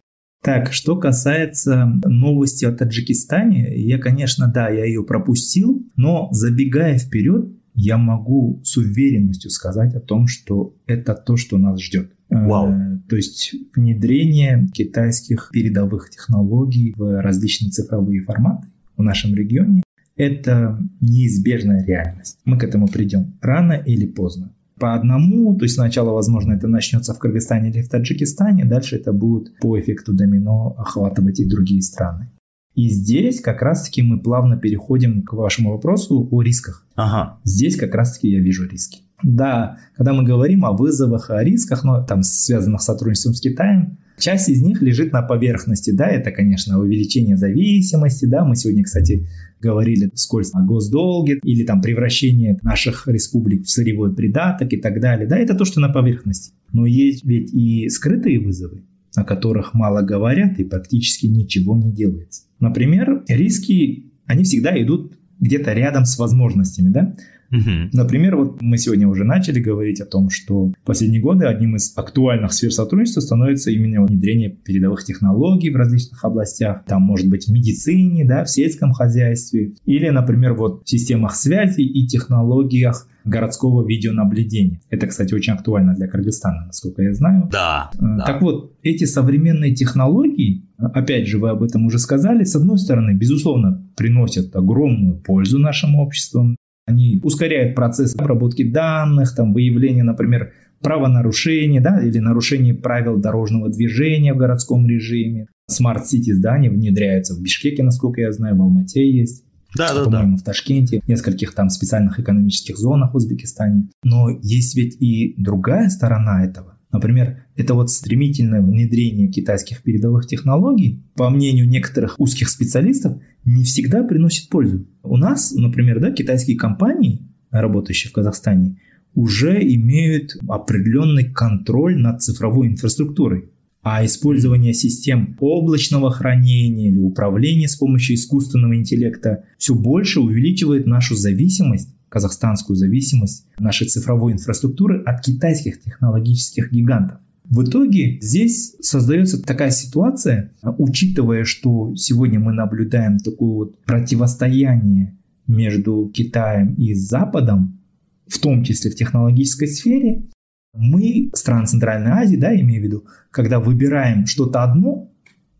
Так, 0.43 0.73
что 0.73 0.97
касается 0.97 1.85
новости 2.03 2.65
о 2.65 2.71
Таджикистане, 2.71 3.77
я, 3.77 3.99
конечно, 3.99 4.47
да, 4.47 4.69
я 4.69 4.83
ее 4.83 5.03
пропустил, 5.03 5.87
но 5.95 6.27
забегая 6.31 6.97
вперед, 6.97 7.51
я 7.75 7.97
могу 7.97 8.61
с 8.63 8.77
уверенностью 8.77 9.51
сказать 9.51 9.93
о 9.93 9.99
том, 9.99 10.27
что 10.27 10.75
это 10.87 11.13
то, 11.13 11.37
что 11.37 11.59
нас 11.59 11.79
ждет. 11.79 12.11
Вау. 12.29 12.71
Э, 12.71 12.99
то 13.07 13.15
есть 13.15 13.53
внедрение 13.75 14.67
китайских 14.73 15.51
передовых 15.53 16.09
технологий 16.09 16.93
в 16.97 17.21
различные 17.21 17.69
цифровые 17.69 18.23
форматы 18.23 18.67
в 18.97 19.03
нашем 19.03 19.35
регионе 19.35 19.83
это 20.17 20.79
неизбежная 20.99 21.85
реальность. 21.85 22.39
Мы 22.43 22.57
к 22.57 22.63
этому 22.63 22.87
придем 22.87 23.37
рано 23.41 23.73
или 23.73 24.05
поздно. 24.05 24.51
По 24.79 24.93
одному, 24.93 25.55
то 25.55 25.65
есть 25.65 25.75
сначала, 25.75 26.11
возможно, 26.11 26.53
это 26.53 26.67
начнется 26.67 27.13
в 27.13 27.19
Кыргызстане 27.19 27.69
или 27.69 27.81
в 27.81 27.89
Таджикистане, 27.89 28.65
дальше 28.65 28.97
это 28.97 29.11
будет 29.11 29.57
по 29.59 29.79
эффекту 29.79 30.13
домино 30.13 30.75
охватывать 30.77 31.39
и 31.39 31.49
другие 31.49 31.81
страны. 31.81 32.29
И 32.75 32.89
здесь 32.89 33.41
как 33.41 33.63
раз-таки 33.63 34.03
мы 34.03 34.19
плавно 34.19 34.55
переходим 34.55 35.23
к 35.23 35.33
вашему 35.33 35.71
вопросу 35.71 36.27
о 36.29 36.41
рисках. 36.43 36.85
Ага. 36.95 37.39
Здесь 37.43 37.75
как 37.75 37.95
раз-таки 37.95 38.29
я 38.29 38.39
вижу 38.39 38.67
риски. 38.67 39.01
Да, 39.23 39.79
когда 39.95 40.13
мы 40.13 40.23
говорим 40.23 40.63
о 40.65 40.73
вызовах, 40.73 41.29
о 41.29 41.43
рисках, 41.43 41.83
но 41.83 42.03
там 42.03 42.21
связанных 42.21 42.81
с 42.81 42.85
сотрудничеством 42.85 43.33
с 43.33 43.41
Китаем, 43.41 43.97
часть 44.19 44.49
из 44.49 44.61
них 44.61 44.81
лежит 44.81 45.11
на 45.11 45.23
поверхности. 45.23 45.91
Да, 45.91 46.07
это, 46.07 46.31
конечно, 46.31 46.79
увеличение 46.79 47.35
зависимости. 47.35 48.25
Да, 48.25 48.45
мы 48.45 48.55
сегодня, 48.55 48.83
кстати, 48.83 49.27
говорили 49.59 50.11
вскользь 50.13 50.51
о 50.53 50.61
госдолге 50.61 51.39
или 51.43 51.63
там 51.63 51.81
превращение 51.81 52.59
наших 52.61 53.07
республик 53.07 53.65
в 53.65 53.69
сырьевой 53.69 54.13
придаток 54.13 54.71
и 54.73 54.77
так 54.77 55.01
далее. 55.01 55.27
Да, 55.27 55.37
это 55.37 55.55
то, 55.55 55.65
что 55.65 55.79
на 55.79 55.89
поверхности. 55.89 56.53
Но 56.71 56.85
есть 56.85 57.25
ведь 57.25 57.51
и 57.53 57.89
скрытые 57.89 58.39
вызовы, 58.39 58.83
о 59.15 59.23
которых 59.23 59.73
мало 59.73 60.01
говорят 60.03 60.59
и 60.59 60.63
практически 60.63 61.25
ничего 61.25 61.75
не 61.75 61.91
делается. 61.91 62.43
Например, 62.59 63.23
риски, 63.27 64.11
они 64.25 64.43
всегда 64.43 64.79
идут 64.81 65.17
где-то 65.39 65.73
рядом 65.73 66.05
с 66.05 66.17
возможностями, 66.17 66.89
да? 66.89 67.15
Угу. 67.51 67.89
Например, 67.93 68.35
вот 68.35 68.61
мы 68.61 68.77
сегодня 68.77 69.07
уже 69.07 69.23
начали 69.23 69.59
говорить 69.59 70.01
о 70.01 70.05
том, 70.05 70.29
что 70.29 70.67
в 70.67 70.73
последние 70.85 71.21
годы 71.21 71.45
одним 71.45 71.75
из 71.75 71.93
актуальных 71.95 72.53
сфер 72.53 72.71
сотрудничества 72.71 73.21
становится 73.21 73.71
именно 73.71 74.05
внедрение 74.05 74.49
передовых 74.49 75.03
технологий 75.03 75.69
в 75.69 75.75
различных 75.75 76.23
областях. 76.23 76.83
Там 76.85 77.01
может 77.01 77.29
быть 77.29 77.47
в 77.47 77.51
медицине, 77.51 78.25
да, 78.25 78.43
в 78.43 78.49
сельском 78.49 78.91
хозяйстве 78.91 79.73
или, 79.85 80.09
например, 80.09 80.53
вот 80.53 80.83
в 80.85 80.89
системах 80.89 81.35
связи 81.35 81.81
и 81.81 82.07
технологиях 82.07 83.07
городского 83.27 83.85
видеонаблюдения. 83.85 84.79
Это, 84.89 85.07
кстати, 85.07 85.33
очень 85.33 85.53
актуально 85.53 85.93
для 85.93 86.07
Кыргызстана, 86.07 86.67
насколько 86.67 87.01
я 87.01 87.13
знаю. 87.13 87.49
Да. 87.51 87.91
Э, 87.95 87.99
так 88.25 88.39
да. 88.39 88.39
вот, 88.41 88.73
эти 88.83 89.03
современные 89.03 89.75
технологии, 89.75 90.65
опять 90.77 91.27
же, 91.27 91.37
вы 91.37 91.49
об 91.49 91.63
этом 91.63 91.85
уже 91.85 91.99
сказали, 91.99 92.43
с 92.43 92.55
одной 92.55 92.77
стороны, 92.77 93.13
безусловно, 93.13 93.85
приносят 93.95 94.55
огромную 94.55 95.17
пользу 95.17 95.59
нашему 95.59 96.01
обществу, 96.01 96.55
они 96.87 97.19
ускоряют 97.21 97.75
процесс 97.75 98.15
обработки 98.15 98.63
данных, 98.63 99.35
там, 99.35 99.53
выявления, 99.53 100.03
например, 100.03 100.53
правонарушений 100.81 101.79
да, 101.79 101.99
или 102.01 102.19
нарушений 102.19 102.73
правил 102.73 103.17
дорожного 103.17 103.69
движения 103.69 104.33
в 104.33 104.37
городском 104.37 104.87
режиме. 104.87 105.47
Smart 105.67 106.03
city 106.03 106.31
здания 106.31 106.69
внедряются 106.69 107.35
в 107.35 107.41
Бишкеке, 107.41 107.83
насколько 107.83 108.21
я 108.21 108.31
знаю, 108.31 108.55
в 108.55 108.61
Алмате 108.61 109.11
есть. 109.11 109.43
Да, 109.75 109.93
да, 109.93 110.05
да. 110.05 110.23
в 110.23 110.41
Ташкенте, 110.43 111.01
в 111.03 111.07
нескольких 111.09 111.53
там 111.53 111.69
специальных 111.69 112.19
экономических 112.19 112.77
зонах 112.77 113.13
в 113.13 113.17
Узбекистане. 113.17 113.89
Но 114.03 114.29
есть 114.41 114.75
ведь 114.75 114.95
и 115.01 115.35
другая 115.37 115.89
сторона 115.89 116.45
этого. 116.45 116.76
Например, 116.91 117.43
это 117.55 117.73
вот 117.73 117.89
стремительное 117.89 118.61
внедрение 118.61 119.27
китайских 119.27 119.83
передовых 119.83 120.25
технологий, 120.25 121.03
по 121.15 121.29
мнению 121.29 121.67
некоторых 121.67 122.19
узких 122.19 122.49
специалистов, 122.49 123.19
не 123.43 123.63
всегда 123.63 124.03
приносит 124.03 124.49
пользу. 124.49 124.87
У 125.03 125.17
нас, 125.17 125.51
например, 125.53 125.99
да, 125.99 126.11
китайские 126.11 126.57
компании, 126.57 127.27
работающие 127.51 128.09
в 128.09 128.13
Казахстане, 128.13 128.77
уже 129.15 129.61
имеют 129.61 130.37
определенный 130.47 131.25
контроль 131.25 131.97
над 131.97 132.21
цифровой 132.21 132.67
инфраструктурой. 132.67 133.49
А 133.81 134.05
использование 134.05 134.73
систем 134.73 135.37
облачного 135.39 136.11
хранения 136.11 136.89
или 136.89 136.99
управления 136.99 137.67
с 137.67 137.75
помощью 137.77 138.15
искусственного 138.15 138.75
интеллекта 138.75 139.45
все 139.57 139.75
больше 139.75 140.19
увеличивает 140.19 140.85
нашу 140.87 141.15
зависимость 141.15 141.96
казахстанскую 142.09 142.75
зависимость 142.75 143.45
нашей 143.59 143.87
цифровой 143.87 144.33
инфраструктуры 144.33 145.01
от 145.03 145.21
китайских 145.21 145.81
технологических 145.81 146.71
гигантов. 146.71 147.19
В 147.49 147.63
итоге 147.63 148.19
здесь 148.19 148.75
создается 148.81 149.41
такая 149.41 149.71
ситуация, 149.71 150.51
учитывая, 150.61 151.45
что 151.45 151.95
сегодня 151.95 152.39
мы 152.39 152.51
наблюдаем 152.51 153.19
такое 153.19 153.49
вот 153.49 153.79
противостояние 153.85 155.17
между 155.47 156.11
Китаем 156.13 156.73
и 156.73 156.93
Западом, 156.93 157.79
в 158.27 158.37
том 158.39 158.63
числе 158.63 158.91
в 158.91 158.95
технологической 158.95 159.69
сфере, 159.69 160.25
мы, 160.73 161.31
страны 161.33 161.65
Центральной 161.65 162.11
Азии, 162.11 162.35
да, 162.35 162.53
имею 162.53 162.81
в 162.81 162.83
виду, 162.83 163.05
когда 163.31 163.59
выбираем 163.59 164.25
что-то 164.25 164.63
одно, 164.63 165.09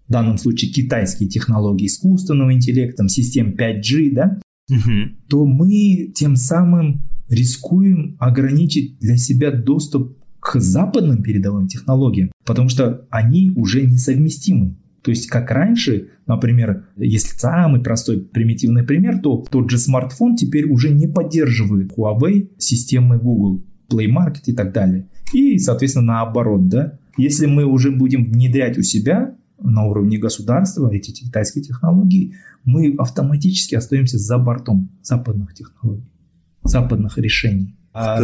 в 0.07 0.12
данном 0.12 0.38
случае 0.38 0.71
китайские 0.71 1.29
технологии 1.29 1.88
искусственного 1.88 2.53
интеллекта, 2.53 3.07
систем 3.07 3.55
5G, 3.55 4.12
да, 4.13 4.39
Угу. 4.69 5.15
то 5.30 5.45
мы 5.45 6.12
тем 6.13 6.36
самым 6.36 7.03
рискуем 7.30 8.17
ограничить 8.19 8.99
для 8.99 9.15
себя 9.15 9.51
доступ 9.51 10.17
к 10.39 10.60
западным 10.60 11.23
передовым 11.23 11.67
технологиям, 11.67 12.32
потому 12.45 12.69
что 12.69 13.06
они 13.10 13.51
уже 13.56 13.86
несовместимы. 13.86 14.75
То 15.01 15.12
есть, 15.12 15.27
как 15.27 15.51
раньше, 15.51 16.10
например, 16.25 16.86
если 16.97 17.38
самый 17.38 17.82
простой 17.82 18.19
примитивный 18.19 18.84
пример, 18.84 19.19
то 19.19 19.45
тот 19.49 19.69
же 19.69 19.77
смартфон 19.77 20.36
теперь 20.36 20.65
уже 20.65 20.89
не 20.89 21.08
поддерживает 21.08 21.93
Huawei 21.97 22.49
системы 22.58 23.17
Google, 23.17 23.63
Play 23.89 24.08
Market 24.08 24.43
и 24.47 24.53
так 24.53 24.73
далее. 24.73 25.08
И, 25.34 25.58
соответственно, 25.60 26.08
наоборот, 26.08 26.67
да, 26.67 26.99
если 27.17 27.45
мы 27.45 27.65
уже 27.65 27.91
будем 27.91 28.32
внедрять 28.32 28.77
у 28.77 28.84
себя 28.84 29.36
на 29.61 29.85
уровне 29.85 30.17
государства 30.17 30.89
эти 30.93 31.11
китайские 31.11 31.63
технологии, 31.63 32.35
мы 32.63 32.95
автоматически 32.97 33.75
остаемся 33.75 34.17
за 34.17 34.37
бортом 34.37 34.89
западных 35.01 35.53
технологий, 35.53 36.11
западных 36.63 37.17
решений. 37.17 37.75
А, 37.93 38.19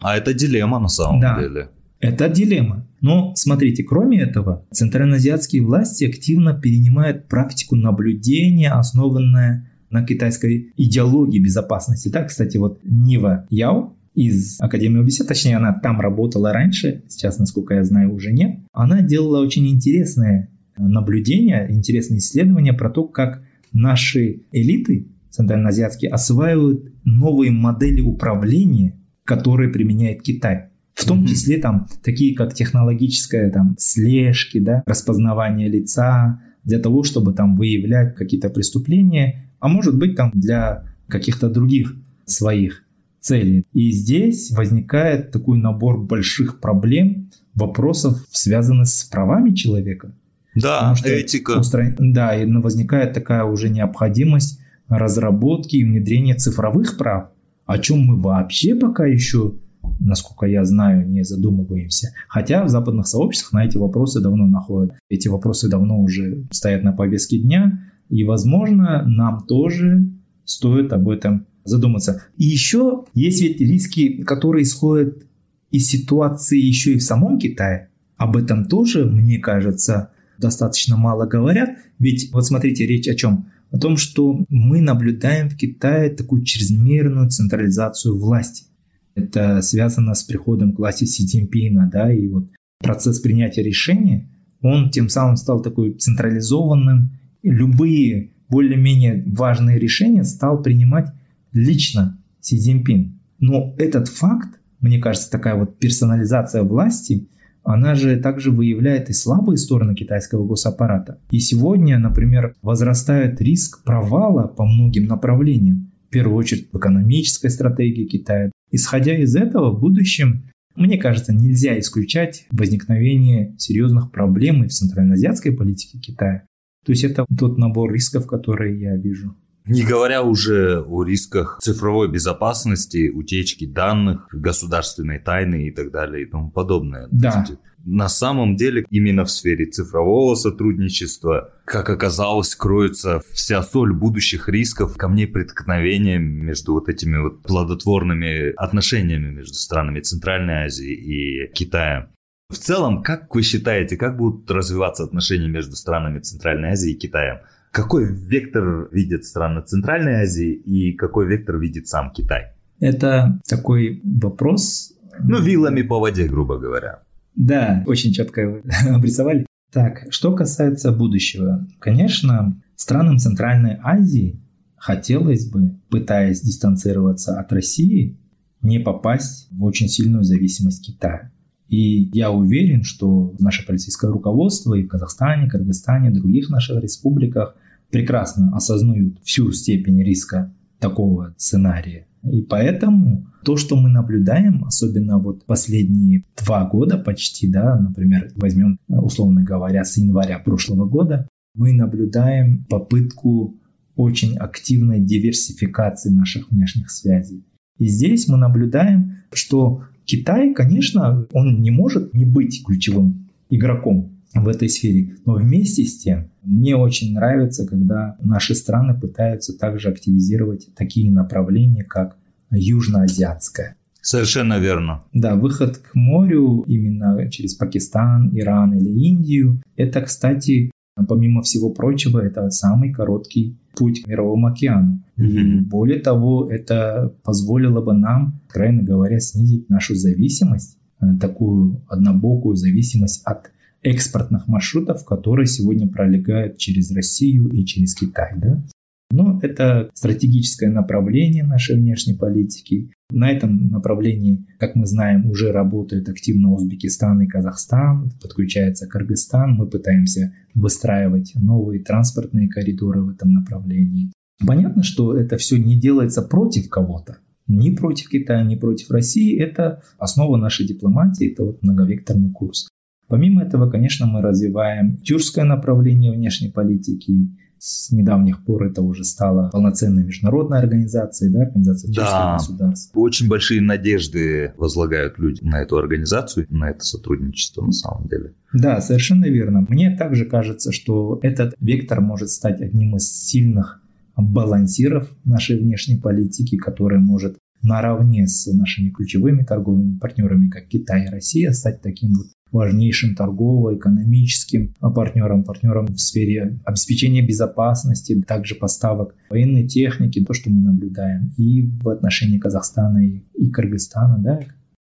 а 0.00 0.16
это 0.16 0.34
дилемма 0.34 0.78
на 0.78 0.88
самом 0.88 1.20
да, 1.20 1.40
деле. 1.40 1.70
Это 2.00 2.28
дилемма. 2.28 2.86
Но 3.00 3.32
смотрите, 3.34 3.82
кроме 3.82 4.20
этого, 4.20 4.66
центральноазиатские 4.72 5.62
власти 5.62 6.04
активно 6.04 6.52
перенимают 6.52 7.28
практику 7.28 7.76
наблюдения, 7.76 8.70
основанная 8.72 9.70
на 9.90 10.04
китайской 10.04 10.72
идеологии 10.76 11.38
безопасности. 11.38 12.08
Да, 12.08 12.24
кстати, 12.24 12.56
вот 12.56 12.80
Нива 12.82 13.46
Яо, 13.48 13.94
из 14.14 14.60
Академии 14.60 15.02
бесед, 15.02 15.26
точнее, 15.26 15.56
она 15.56 15.72
там 15.72 16.00
работала 16.00 16.52
раньше, 16.52 17.02
сейчас, 17.08 17.38
насколько 17.38 17.74
я 17.74 17.84
знаю, 17.84 18.14
уже 18.14 18.32
нет. 18.32 18.58
Она 18.72 19.00
делала 19.02 19.40
очень 19.40 19.66
интересное 19.68 20.50
наблюдение, 20.76 21.66
интересные 21.70 22.18
исследования 22.18 22.72
про 22.72 22.90
то, 22.90 23.04
как 23.04 23.42
наши 23.72 24.42
элиты 24.52 25.08
центральноазиатские 25.30 26.10
осваивают 26.10 26.92
новые 27.04 27.50
модели 27.50 28.00
управления, 28.00 28.96
которые 29.24 29.70
применяет 29.70 30.22
Китай. 30.22 30.68
В 30.94 31.04
том 31.06 31.26
числе 31.26 31.58
там 31.58 31.88
такие, 32.04 32.36
как 32.36 32.54
технологическая 32.54 33.50
там 33.50 33.74
слежки, 33.78 34.60
да, 34.60 34.82
распознавание 34.86 35.68
лица, 35.68 36.40
для 36.62 36.78
того, 36.78 37.02
чтобы 37.02 37.32
там 37.34 37.56
выявлять 37.56 38.14
какие-то 38.14 38.48
преступления, 38.48 39.50
а 39.60 39.68
может 39.68 39.98
быть 39.98 40.16
там 40.16 40.30
для 40.34 40.84
каких-то 41.08 41.50
других 41.50 41.94
своих 42.24 42.84
целей. 43.20 43.64
И 43.72 43.90
здесь 43.90 44.50
возникает 44.50 45.30
такой 45.30 45.58
набор 45.58 46.02
больших 46.02 46.60
проблем, 46.60 47.30
вопросов, 47.54 48.24
связанных 48.30 48.88
с 48.88 49.04
правами 49.04 49.54
человека. 49.54 50.14
Да, 50.54 50.94
этика. 51.04 51.58
Устра... 51.58 51.94
Да, 51.98 52.34
и 52.34 52.50
возникает 52.50 53.12
такая 53.12 53.44
уже 53.44 53.68
необходимость 53.68 54.60
разработки 54.88 55.76
и 55.76 55.84
внедрения 55.84 56.34
цифровых 56.34 56.96
прав, 56.96 57.30
о 57.66 57.78
чем 57.78 58.00
мы 58.00 58.20
вообще 58.20 58.74
пока 58.74 59.06
еще, 59.06 59.54
насколько 60.00 60.46
я 60.46 60.64
знаю, 60.64 61.08
не 61.08 61.24
задумываемся. 61.24 62.12
Хотя 62.28 62.64
в 62.64 62.68
западных 62.68 63.06
сообществах 63.06 63.52
на 63.52 63.64
эти 63.64 63.76
вопросы 63.76 64.20
давно 64.20 64.46
находят. 64.46 64.94
Эти 65.08 65.28
вопросы 65.28 65.68
давно 65.68 66.00
уже 66.00 66.44
стоят 66.50 66.82
на 66.82 66.92
повестке 66.92 67.38
дня, 67.38 67.90
и, 68.10 68.22
возможно, 68.24 69.02
нам 69.06 69.44
тоже 69.46 70.06
стоит 70.44 70.92
об 70.92 71.08
этом 71.08 71.46
задуматься. 71.64 72.22
И 72.36 72.44
еще 72.44 73.04
есть 73.14 73.40
ведь 73.40 73.60
риски, 73.60 74.22
которые 74.22 74.64
исходят 74.64 75.24
из 75.70 75.88
ситуации 75.88 76.60
еще 76.60 76.92
и 76.92 76.98
в 76.98 77.02
самом 77.02 77.38
Китае. 77.38 77.88
Об 78.16 78.36
этом 78.36 78.66
тоже, 78.66 79.06
мне 79.06 79.38
кажется, 79.38 80.10
достаточно 80.38 80.96
мало 80.96 81.26
говорят. 81.26 81.70
Ведь 81.98 82.30
вот 82.32 82.46
смотрите, 82.46 82.86
речь 82.86 83.08
о 83.08 83.14
чем? 83.14 83.46
О 83.70 83.78
том, 83.78 83.96
что 83.96 84.44
мы 84.48 84.80
наблюдаем 84.80 85.48
в 85.48 85.56
Китае 85.56 86.10
такую 86.10 86.44
чрезмерную 86.44 87.28
централизацию 87.28 88.18
власти. 88.18 88.66
Это 89.14 89.62
связано 89.62 90.14
с 90.14 90.22
приходом 90.22 90.72
к 90.72 90.78
власти 90.78 91.04
Си 91.04 91.26
Цзиньпина, 91.26 91.88
да, 91.92 92.12
и 92.12 92.26
вот 92.28 92.48
процесс 92.80 93.20
принятия 93.20 93.62
решения, 93.62 94.28
он 94.60 94.90
тем 94.90 95.08
самым 95.08 95.36
стал 95.36 95.60
такой 95.60 95.92
централизованным. 95.92 97.10
Любые 97.42 98.32
более-менее 98.48 99.22
важные 99.26 99.78
решения 99.78 100.24
стал 100.24 100.62
принимать 100.62 101.12
лично 101.52 102.18
Си 102.40 102.58
Цзиньпин. 102.58 103.20
Но 103.40 103.74
этот 103.76 104.08
факт, 104.08 104.58
мне 104.80 104.98
кажется, 104.98 105.30
такая 105.30 105.56
вот 105.56 105.78
персонализация 105.78 106.62
власти, 106.62 107.28
она 107.64 107.94
же 107.94 108.16
также 108.16 108.50
выявляет 108.50 109.08
и 109.08 109.14
слабые 109.14 109.56
стороны 109.56 109.94
китайского 109.94 110.46
госаппарата. 110.46 111.18
И 111.30 111.40
сегодня, 111.40 111.98
например, 111.98 112.54
возрастает 112.62 113.40
риск 113.40 113.82
провала 113.84 114.46
по 114.46 114.64
многим 114.64 115.06
направлениям. 115.06 115.90
В 116.08 116.10
первую 116.10 116.36
очередь 116.36 116.68
в 116.70 116.78
экономической 116.78 117.48
стратегии 117.48 118.04
Китая. 118.04 118.52
Исходя 118.70 119.16
из 119.16 119.34
этого, 119.34 119.70
в 119.70 119.80
будущем, 119.80 120.44
мне 120.76 120.98
кажется, 120.98 121.32
нельзя 121.32 121.78
исключать 121.78 122.46
возникновение 122.50 123.54
серьезных 123.58 124.12
проблем 124.12 124.62
и 124.62 124.68
в 124.68 124.72
центральноазиатской 124.72 125.52
политике 125.52 125.98
Китая. 125.98 126.44
То 126.84 126.92
есть 126.92 127.04
это 127.04 127.24
тот 127.36 127.56
набор 127.56 127.92
рисков, 127.92 128.26
которые 128.26 128.78
я 128.78 128.96
вижу. 128.96 129.34
Не 129.66 129.82
говоря 129.82 130.22
уже 130.22 130.82
о 130.82 131.04
рисках 131.04 131.58
цифровой 131.60 132.10
безопасности, 132.10 133.08
утечки 133.08 133.64
данных, 133.64 134.28
государственной 134.30 135.18
тайны 135.18 135.68
и 135.68 135.70
так 135.70 135.90
далее 135.90 136.24
и 136.24 136.26
тому 136.26 136.50
подобное. 136.50 137.08
Да. 137.10 137.46
есть, 137.48 137.60
на 137.86 138.08
самом 138.08 138.56
деле 138.56 138.84
именно 138.90 139.24
в 139.24 139.30
сфере 139.30 139.66
цифрового 139.66 140.34
сотрудничества, 140.34 141.52
как 141.64 141.88
оказалось, 141.90 142.54
кроется 142.54 143.22
вся 143.30 143.62
соль 143.62 143.92
будущих 143.92 144.48
рисков, 144.48 144.96
камней 144.96 145.26
преткновения 145.26 146.18
между 146.18 146.74
вот 146.74 146.88
этими 146.88 147.18
вот 147.18 147.42
плодотворными 147.42 148.54
отношениями 148.56 149.30
между 149.32 149.54
странами 149.54 150.00
Центральной 150.00 150.64
Азии 150.64 150.92
и 150.92 151.52
Китаем. 151.52 152.08
В 152.50 152.58
целом, 152.58 153.02
как 153.02 153.34
вы 153.34 153.42
считаете, 153.42 153.96
как 153.96 154.16
будут 154.16 154.50
развиваться 154.50 155.04
отношения 155.04 155.48
между 155.48 155.76
странами 155.76 156.20
Центральной 156.20 156.70
Азии 156.70 156.92
и 156.92 156.98
Китаем? 156.98 157.38
Какой 157.74 158.06
вектор 158.06 158.88
видит 158.92 159.24
страны 159.24 159.60
Центральной 159.60 160.22
Азии 160.22 160.52
и 160.52 160.92
какой 160.92 161.26
вектор 161.26 161.58
видит 161.58 161.88
сам 161.88 162.12
Китай? 162.12 162.52
Это 162.78 163.40
такой 163.48 164.00
вопрос. 164.04 164.92
Ну, 165.18 165.42
вилами 165.42 165.82
по 165.82 165.98
воде, 165.98 166.28
грубо 166.28 166.56
говоря. 166.56 167.00
Да, 167.34 167.82
очень 167.88 168.12
четко 168.12 168.62
обрисовали. 168.88 169.44
Так, 169.72 170.06
что 170.10 170.36
касается 170.36 170.92
будущего. 170.92 171.66
Конечно, 171.80 172.62
странам 172.76 173.18
Центральной 173.18 173.76
Азии 173.82 174.40
хотелось 174.76 175.50
бы, 175.50 175.74
пытаясь 175.90 176.42
дистанцироваться 176.42 177.40
от 177.40 177.52
России, 177.52 178.20
не 178.62 178.78
попасть 178.78 179.48
в 179.50 179.64
очень 179.64 179.88
сильную 179.88 180.22
зависимость 180.22 180.86
Китая. 180.86 181.32
И 181.68 182.08
я 182.16 182.30
уверен, 182.30 182.84
что 182.84 183.34
наше 183.40 183.66
полицейское 183.66 184.12
руководство 184.12 184.74
и 184.74 184.84
в 184.84 184.88
Казахстане, 184.88 185.50
Кыргызстане, 185.50 186.10
других 186.10 186.50
наших 186.50 186.80
республиках 186.80 187.56
прекрасно 187.90 188.54
осознают 188.54 189.18
всю 189.22 189.50
степень 189.52 190.02
риска 190.02 190.52
такого 190.78 191.34
сценария. 191.36 192.06
И 192.24 192.42
поэтому 192.42 193.26
то, 193.44 193.56
что 193.56 193.76
мы 193.76 193.90
наблюдаем, 193.90 194.64
особенно 194.64 195.18
вот 195.18 195.44
последние 195.44 196.24
два 196.42 196.66
года 196.68 196.96
почти, 196.96 197.50
да, 197.50 197.78
например, 197.78 198.30
возьмем, 198.36 198.78
условно 198.88 199.42
говоря, 199.42 199.84
с 199.84 199.96
января 199.98 200.38
прошлого 200.38 200.86
года, 200.86 201.28
мы 201.54 201.72
наблюдаем 201.72 202.64
попытку 202.64 203.60
очень 203.96 204.36
активной 204.36 205.00
диверсификации 205.00 206.10
наших 206.10 206.50
внешних 206.50 206.90
связей. 206.90 207.44
И 207.78 207.86
здесь 207.86 208.28
мы 208.28 208.38
наблюдаем, 208.38 209.18
что 209.32 209.82
Китай, 210.04 210.54
конечно, 210.54 211.26
он 211.32 211.60
не 211.60 211.70
может 211.70 212.14
не 212.14 212.24
быть 212.24 212.64
ключевым 212.64 213.30
игроком 213.50 214.13
в 214.34 214.48
этой 214.48 214.68
сфере. 214.68 215.16
Но 215.24 215.34
вместе 215.34 215.84
с 215.84 215.98
тем, 215.98 216.30
мне 216.42 216.76
очень 216.76 217.14
нравится, 217.14 217.66
когда 217.66 218.16
наши 218.20 218.54
страны 218.54 218.98
пытаются 218.98 219.56
также 219.56 219.88
активизировать 219.88 220.68
такие 220.74 221.10
направления, 221.10 221.84
как 221.84 222.16
южноазиатское. 222.50 223.76
Совершенно 224.00 224.58
верно. 224.58 225.04
Да, 225.14 225.34
выход 225.34 225.78
к 225.78 225.94
морю 225.94 226.64
именно 226.66 227.30
через 227.30 227.54
Пакистан, 227.54 228.30
Иран 228.38 228.74
или 228.74 228.90
Индию. 228.90 229.62
Это, 229.76 230.02
кстати, 230.02 230.70
помимо 231.08 231.40
всего 231.42 231.70
прочего, 231.70 232.18
это 232.18 232.50
самый 232.50 232.92
короткий 232.92 233.58
путь 233.76 234.02
к 234.02 234.06
Мировому 234.06 234.48
океану. 234.48 235.02
Mm-hmm. 235.18 235.24
И 235.24 235.60
более 235.60 236.00
того, 236.00 236.48
это 236.50 237.14
позволило 237.24 237.80
бы 237.80 237.94
нам, 237.94 238.42
крайне 238.48 238.82
говоря, 238.82 239.18
снизить 239.20 239.70
нашу 239.70 239.94
зависимость, 239.94 240.76
э, 241.00 241.06
такую 241.20 241.82
однобокую 241.88 242.56
зависимость 242.56 243.22
от 243.24 243.50
экспортных 243.84 244.48
маршрутов, 244.48 245.04
которые 245.04 245.46
сегодня 245.46 245.86
пролегают 245.86 246.58
через 246.58 246.90
Россию 246.90 247.48
и 247.48 247.64
через 247.64 247.94
Китай. 247.94 248.32
Да? 248.36 248.64
Но 249.10 249.38
это 249.42 249.90
стратегическое 249.94 250.70
направление 250.70 251.44
нашей 251.44 251.76
внешней 251.76 252.14
политики. 252.14 252.90
На 253.12 253.30
этом 253.30 253.68
направлении, 253.68 254.46
как 254.58 254.74
мы 254.74 254.86
знаем, 254.86 255.30
уже 255.30 255.52
работают 255.52 256.08
активно 256.08 256.52
Узбекистан 256.52 257.22
и 257.22 257.28
Казахстан, 257.28 258.10
подключается 258.20 258.88
Кыргызстан. 258.88 259.54
Мы 259.54 259.68
пытаемся 259.68 260.34
выстраивать 260.54 261.32
новые 261.36 261.80
транспортные 261.84 262.48
коридоры 262.48 263.02
в 263.02 263.10
этом 263.10 263.32
направлении. 263.32 264.10
Понятно, 264.44 264.82
что 264.82 265.16
это 265.16 265.36
все 265.36 265.58
не 265.58 265.78
делается 265.78 266.22
против 266.22 266.68
кого-то. 266.68 267.18
Ни 267.46 267.74
против 267.74 268.08
Китая, 268.08 268.42
ни 268.42 268.56
против 268.56 268.90
России. 268.90 269.38
Это 269.38 269.82
основа 269.98 270.38
нашей 270.38 270.66
дипломатии, 270.66 271.30
это 271.30 271.44
вот 271.44 271.62
многовекторный 271.62 272.32
курс. 272.32 272.68
Помимо 273.08 273.42
этого, 273.42 273.70
конечно, 273.70 274.06
мы 274.06 274.22
развиваем 274.22 274.96
тюркское 274.98 275.44
направление 275.44 276.12
внешней 276.12 276.50
политики. 276.50 277.28
С 277.58 277.90
недавних 277.90 278.44
пор 278.44 278.64
это 278.64 278.82
уже 278.82 279.04
стало 279.04 279.48
полноценной 279.50 280.04
международной 280.04 280.58
организацией, 280.58 281.32
да, 281.32 281.42
организация 281.42 281.94
да, 281.94 282.34
государств. 282.34 282.90
Очень 282.94 283.28
большие 283.28 283.62
надежды 283.62 284.52
возлагают 284.58 285.18
люди 285.18 285.42
на 285.42 285.62
эту 285.62 285.78
организацию, 285.78 286.46
на 286.50 286.70
это 286.70 286.84
сотрудничество 286.84 287.64
на 287.64 287.72
самом 287.72 288.06
деле. 288.08 288.34
Да, 288.52 288.80
совершенно 288.80 289.24
верно. 289.24 289.64
Мне 289.68 289.96
также 289.96 290.26
кажется, 290.26 290.72
что 290.72 291.18
этот 291.22 291.54
вектор 291.58 292.02
может 292.02 292.30
стать 292.30 292.60
одним 292.60 292.96
из 292.96 293.10
сильных 293.10 293.80
балансиров 294.16 295.08
нашей 295.24 295.58
внешней 295.58 295.96
политики, 295.96 296.56
который 296.56 296.98
может 296.98 297.38
наравне 297.62 298.26
с 298.26 298.46
нашими 298.52 298.90
ключевыми 298.90 299.42
торговыми 299.42 299.98
партнерами, 299.98 300.48
как 300.48 300.68
Китай 300.68 301.06
и 301.06 301.08
Россия, 301.08 301.52
стать 301.52 301.80
таким 301.80 302.10
вот 302.14 302.26
важнейшим 302.54 303.14
торгово-экономическим 303.16 304.74
партнером, 304.80 305.44
партнером 305.44 305.86
в 305.86 305.98
сфере 305.98 306.60
обеспечения 306.64 307.20
безопасности, 307.20 308.22
также 308.22 308.54
поставок 308.54 309.14
военной 309.28 309.66
техники, 309.66 310.24
то, 310.24 310.32
что 310.32 310.50
мы 310.50 310.62
наблюдаем 310.62 311.32
и 311.36 311.62
в 311.62 311.88
отношении 311.88 312.38
Казахстана 312.38 313.04
и, 313.04 313.24
и 313.34 313.50
Кыргызстана, 313.50 314.18
да, 314.18 314.40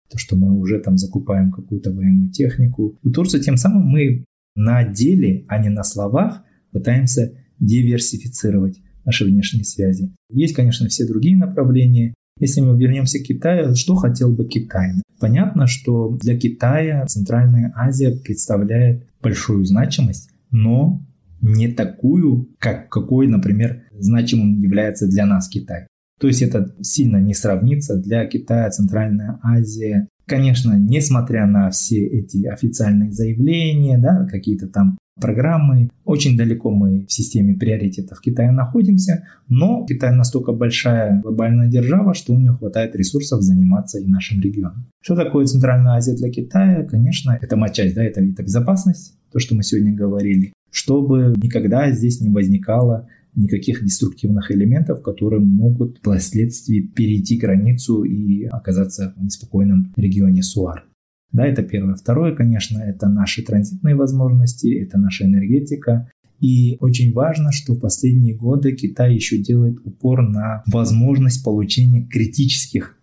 то, 0.09 0.18
что 0.18 0.37
мы 0.37 0.52
уже 0.52 0.79
там 0.79 0.96
закупаем 0.96 1.50
какую-то 1.50 1.92
военную 1.92 2.31
технику. 2.31 2.96
У 3.02 3.11
Турции 3.11 3.40
тем 3.40 3.57
самым 3.57 3.87
мы 3.87 4.24
на 4.55 4.85
деле, 4.85 5.44
а 5.48 5.59
не 5.59 5.68
на 5.68 5.83
словах 5.83 6.42
пытаемся 6.70 7.33
диверсифицировать 7.59 8.81
наши 9.05 9.24
внешние 9.24 9.64
связи. 9.64 10.14
Есть, 10.31 10.55
конечно, 10.55 10.88
все 10.88 11.07
другие 11.07 11.37
направления. 11.37 12.14
Если 12.38 12.61
мы 12.61 12.79
вернемся 12.79 13.18
к 13.18 13.22
Китаю, 13.22 13.75
что 13.75 13.96
хотел 13.96 14.33
бы 14.33 14.46
Китай? 14.46 14.92
Понятно, 15.18 15.66
что 15.66 16.11
для 16.20 16.38
Китая 16.38 17.07
Центральная 17.07 17.72
Азия 17.75 18.11
представляет 18.11 19.07
большую 19.22 19.64
значимость, 19.64 20.31
но 20.51 21.03
не 21.40 21.68
такую, 21.68 22.49
как 22.59 22.88
какой, 22.90 23.27
например, 23.27 23.85
значимым 23.99 24.61
является 24.61 25.07
для 25.07 25.25
нас 25.25 25.49
Китай. 25.49 25.87
То 26.20 26.27
есть 26.27 26.42
это 26.42 26.75
сильно 26.83 27.18
не 27.18 27.35
сравнится. 27.35 27.96
Для 27.96 28.27
Китая 28.27 28.70
Центральная 28.70 29.38
Азия 29.42 30.09
Конечно, 30.27 30.75
несмотря 30.77 31.46
на 31.46 31.70
все 31.70 32.05
эти 32.05 32.46
официальные 32.46 33.12
заявления, 33.12 33.96
да, 33.96 34.27
какие-то 34.29 34.66
там 34.66 34.99
программы, 35.20 35.90
очень 36.05 36.37
далеко 36.37 36.70
мы 36.70 37.07
в 37.07 37.12
системе 37.12 37.55
приоритетов 37.55 38.20
Китая 38.20 38.52
находимся, 38.52 39.24
но 39.48 39.85
Китай 39.88 40.14
настолько 40.14 40.52
большая 40.52 41.20
глобальная 41.20 41.68
держава, 41.68 42.14
что 42.14 42.35
у 42.35 42.38
него 42.38 42.57
хватает 42.57 42.94
ресурсов 42.94 43.42
заниматься 43.42 43.98
и 43.98 44.07
нашим 44.07 44.40
регионом. 44.40 44.87
Что 45.00 45.16
такое 45.16 45.46
Центральная 45.46 45.94
Азия 45.94 46.14
для 46.14 46.31
Китая? 46.31 46.85
Конечно, 46.85 47.38
это 47.40 47.57
матчасть, 47.57 47.94
да, 47.94 48.05
это, 48.05 48.20
это 48.20 48.42
безопасность, 48.42 49.14
то, 49.33 49.38
что 49.38 49.55
мы 49.55 49.62
сегодня 49.62 49.94
говорили, 49.94 50.52
чтобы 50.70 51.35
никогда 51.42 51.90
здесь 51.90 52.20
не 52.20 52.29
возникало 52.29 53.09
никаких 53.35 53.85
деструктивных 53.85 54.50
элементов, 54.50 55.02
которые 55.02 55.40
могут 55.40 55.98
впоследствии 55.98 56.81
перейти 56.81 57.37
границу 57.37 58.02
и 58.02 58.44
оказаться 58.44 59.14
в 59.16 59.22
неспокойном 59.22 59.92
регионе 59.96 60.42
Суар. 60.42 60.85
Да, 61.33 61.47
это 61.47 61.62
первое. 61.62 61.97
Второе, 61.97 62.35
конечно, 62.35 62.79
это 62.79 63.09
наши 63.09 63.43
транзитные 63.43 63.95
возможности, 63.95 64.69
это 64.69 64.99
наша 64.99 65.25
энергетика. 65.25 66.11
И 66.41 66.77
очень 66.81 67.12
важно, 67.12 67.51
что 67.53 67.75
в 67.75 67.81
последние 67.81 68.35
годы 68.35 68.73
Китай 68.73 69.15
еще 69.15 69.39
делает 69.39 69.79
упор 69.85 70.23
на 70.23 70.62
возможность 70.67 71.45
получения 71.45 72.07
критических 72.07 72.99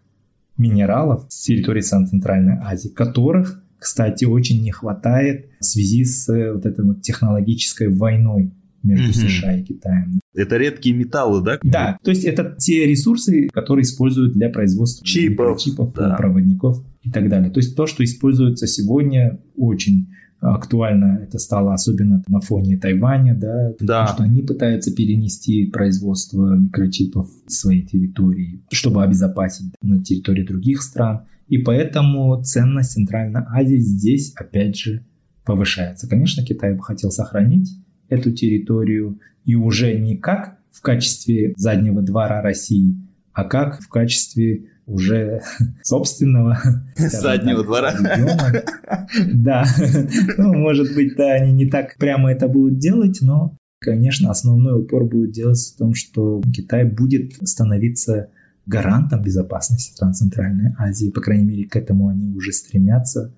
минералов 0.57 1.25
с 1.29 1.43
территории 1.43 1.81
Центральной 1.81 2.57
Азии, 2.61 2.89
которых, 2.89 3.63
кстати, 3.79 4.25
очень 4.25 4.61
не 4.61 4.71
хватает 4.71 5.49
в 5.59 5.65
связи 5.65 6.05
с 6.05 6.27
вот 6.27 6.65
этой 6.65 6.85
вот 6.85 7.01
технологической 7.01 7.89
войной 7.89 8.51
между 8.83 9.09
угу. 9.09 9.13
США 9.13 9.57
и 9.57 9.63
Китаем. 9.63 10.19
Это 10.33 10.57
редкие 10.57 10.95
металлы, 10.95 11.43
да? 11.43 11.59
Да, 11.63 11.97
то 12.03 12.09
есть 12.09 12.23
это 12.23 12.55
те 12.57 12.85
ресурсы, 12.85 13.49
которые 13.49 13.83
используют 13.83 14.33
для 14.33 14.49
производства 14.49 15.05
чипов, 15.05 15.61
чипов 15.61 15.93
да. 15.93 16.15
проводников 16.15 16.83
и 17.03 17.11
так 17.11 17.29
далее. 17.29 17.51
То 17.51 17.59
есть 17.59 17.75
то, 17.75 17.85
что 17.85 18.03
используется 18.03 18.65
сегодня, 18.65 19.39
очень 19.55 20.07
актуально 20.39 21.21
это 21.23 21.39
стало 21.39 21.73
особенно 21.73 22.21
на 22.27 22.41
фоне 22.41 22.77
Тайваня, 22.77 23.35
да, 23.35 23.69
да. 23.79 24.01
потому 24.01 24.07
что 24.07 24.23
они 24.23 24.41
пытаются 24.41 24.93
перенести 24.93 25.65
производство 25.67 26.55
микрочипов 26.55 27.29
в 27.45 27.51
своей 27.51 27.83
территории, 27.83 28.61
чтобы 28.71 29.03
обезопасить 29.03 29.73
на 29.81 30.03
территории 30.03 30.43
других 30.43 30.81
стран. 30.81 31.21
И 31.47 31.59
поэтому 31.59 32.41
ценность 32.43 32.91
Центральной 32.91 33.41
Азии 33.47 33.77
здесь, 33.77 34.33
опять 34.35 34.77
же, 34.77 35.05
повышается. 35.45 36.09
Конечно, 36.09 36.43
Китай 36.43 36.73
бы 36.73 36.81
хотел 36.81 37.11
сохранить 37.11 37.69
эту 38.13 38.31
территорию 38.31 39.19
и 39.45 39.55
уже 39.55 39.93
не 39.97 40.15
как 40.17 40.57
в 40.71 40.81
качестве 40.81 41.53
заднего 41.57 42.01
двора 42.01 42.41
России, 42.41 42.95
а 43.33 43.43
как 43.43 43.81
в 43.81 43.89
качестве 43.89 44.65
уже 44.85 45.41
собственного 45.83 46.59
заднего 46.95 47.63
двора. 47.63 47.93
Да, 49.33 49.65
ну, 50.37 50.53
может 50.53 50.93
быть, 50.95 51.15
да, 51.15 51.33
они 51.33 51.51
не 51.51 51.69
так 51.69 51.97
прямо 51.97 52.31
это 52.31 52.47
будут 52.47 52.79
делать, 52.79 53.19
но, 53.21 53.55
конечно, 53.79 54.31
основной 54.31 54.81
упор 54.81 55.05
будет 55.05 55.31
делаться 55.31 55.73
в 55.73 55.77
том, 55.77 55.93
что 55.93 56.41
Китай 56.53 56.83
будет 56.83 57.33
становиться 57.47 58.29
гарантом 58.65 59.21
безопасности 59.21 59.95
Трансцентральной 59.97 60.73
Азии, 60.77 61.11
по 61.11 61.21
крайней 61.21 61.45
мере, 61.45 61.65
к 61.65 61.75
этому 61.75 62.07
они 62.07 62.33
уже 62.33 62.51
стремятся 62.53 63.33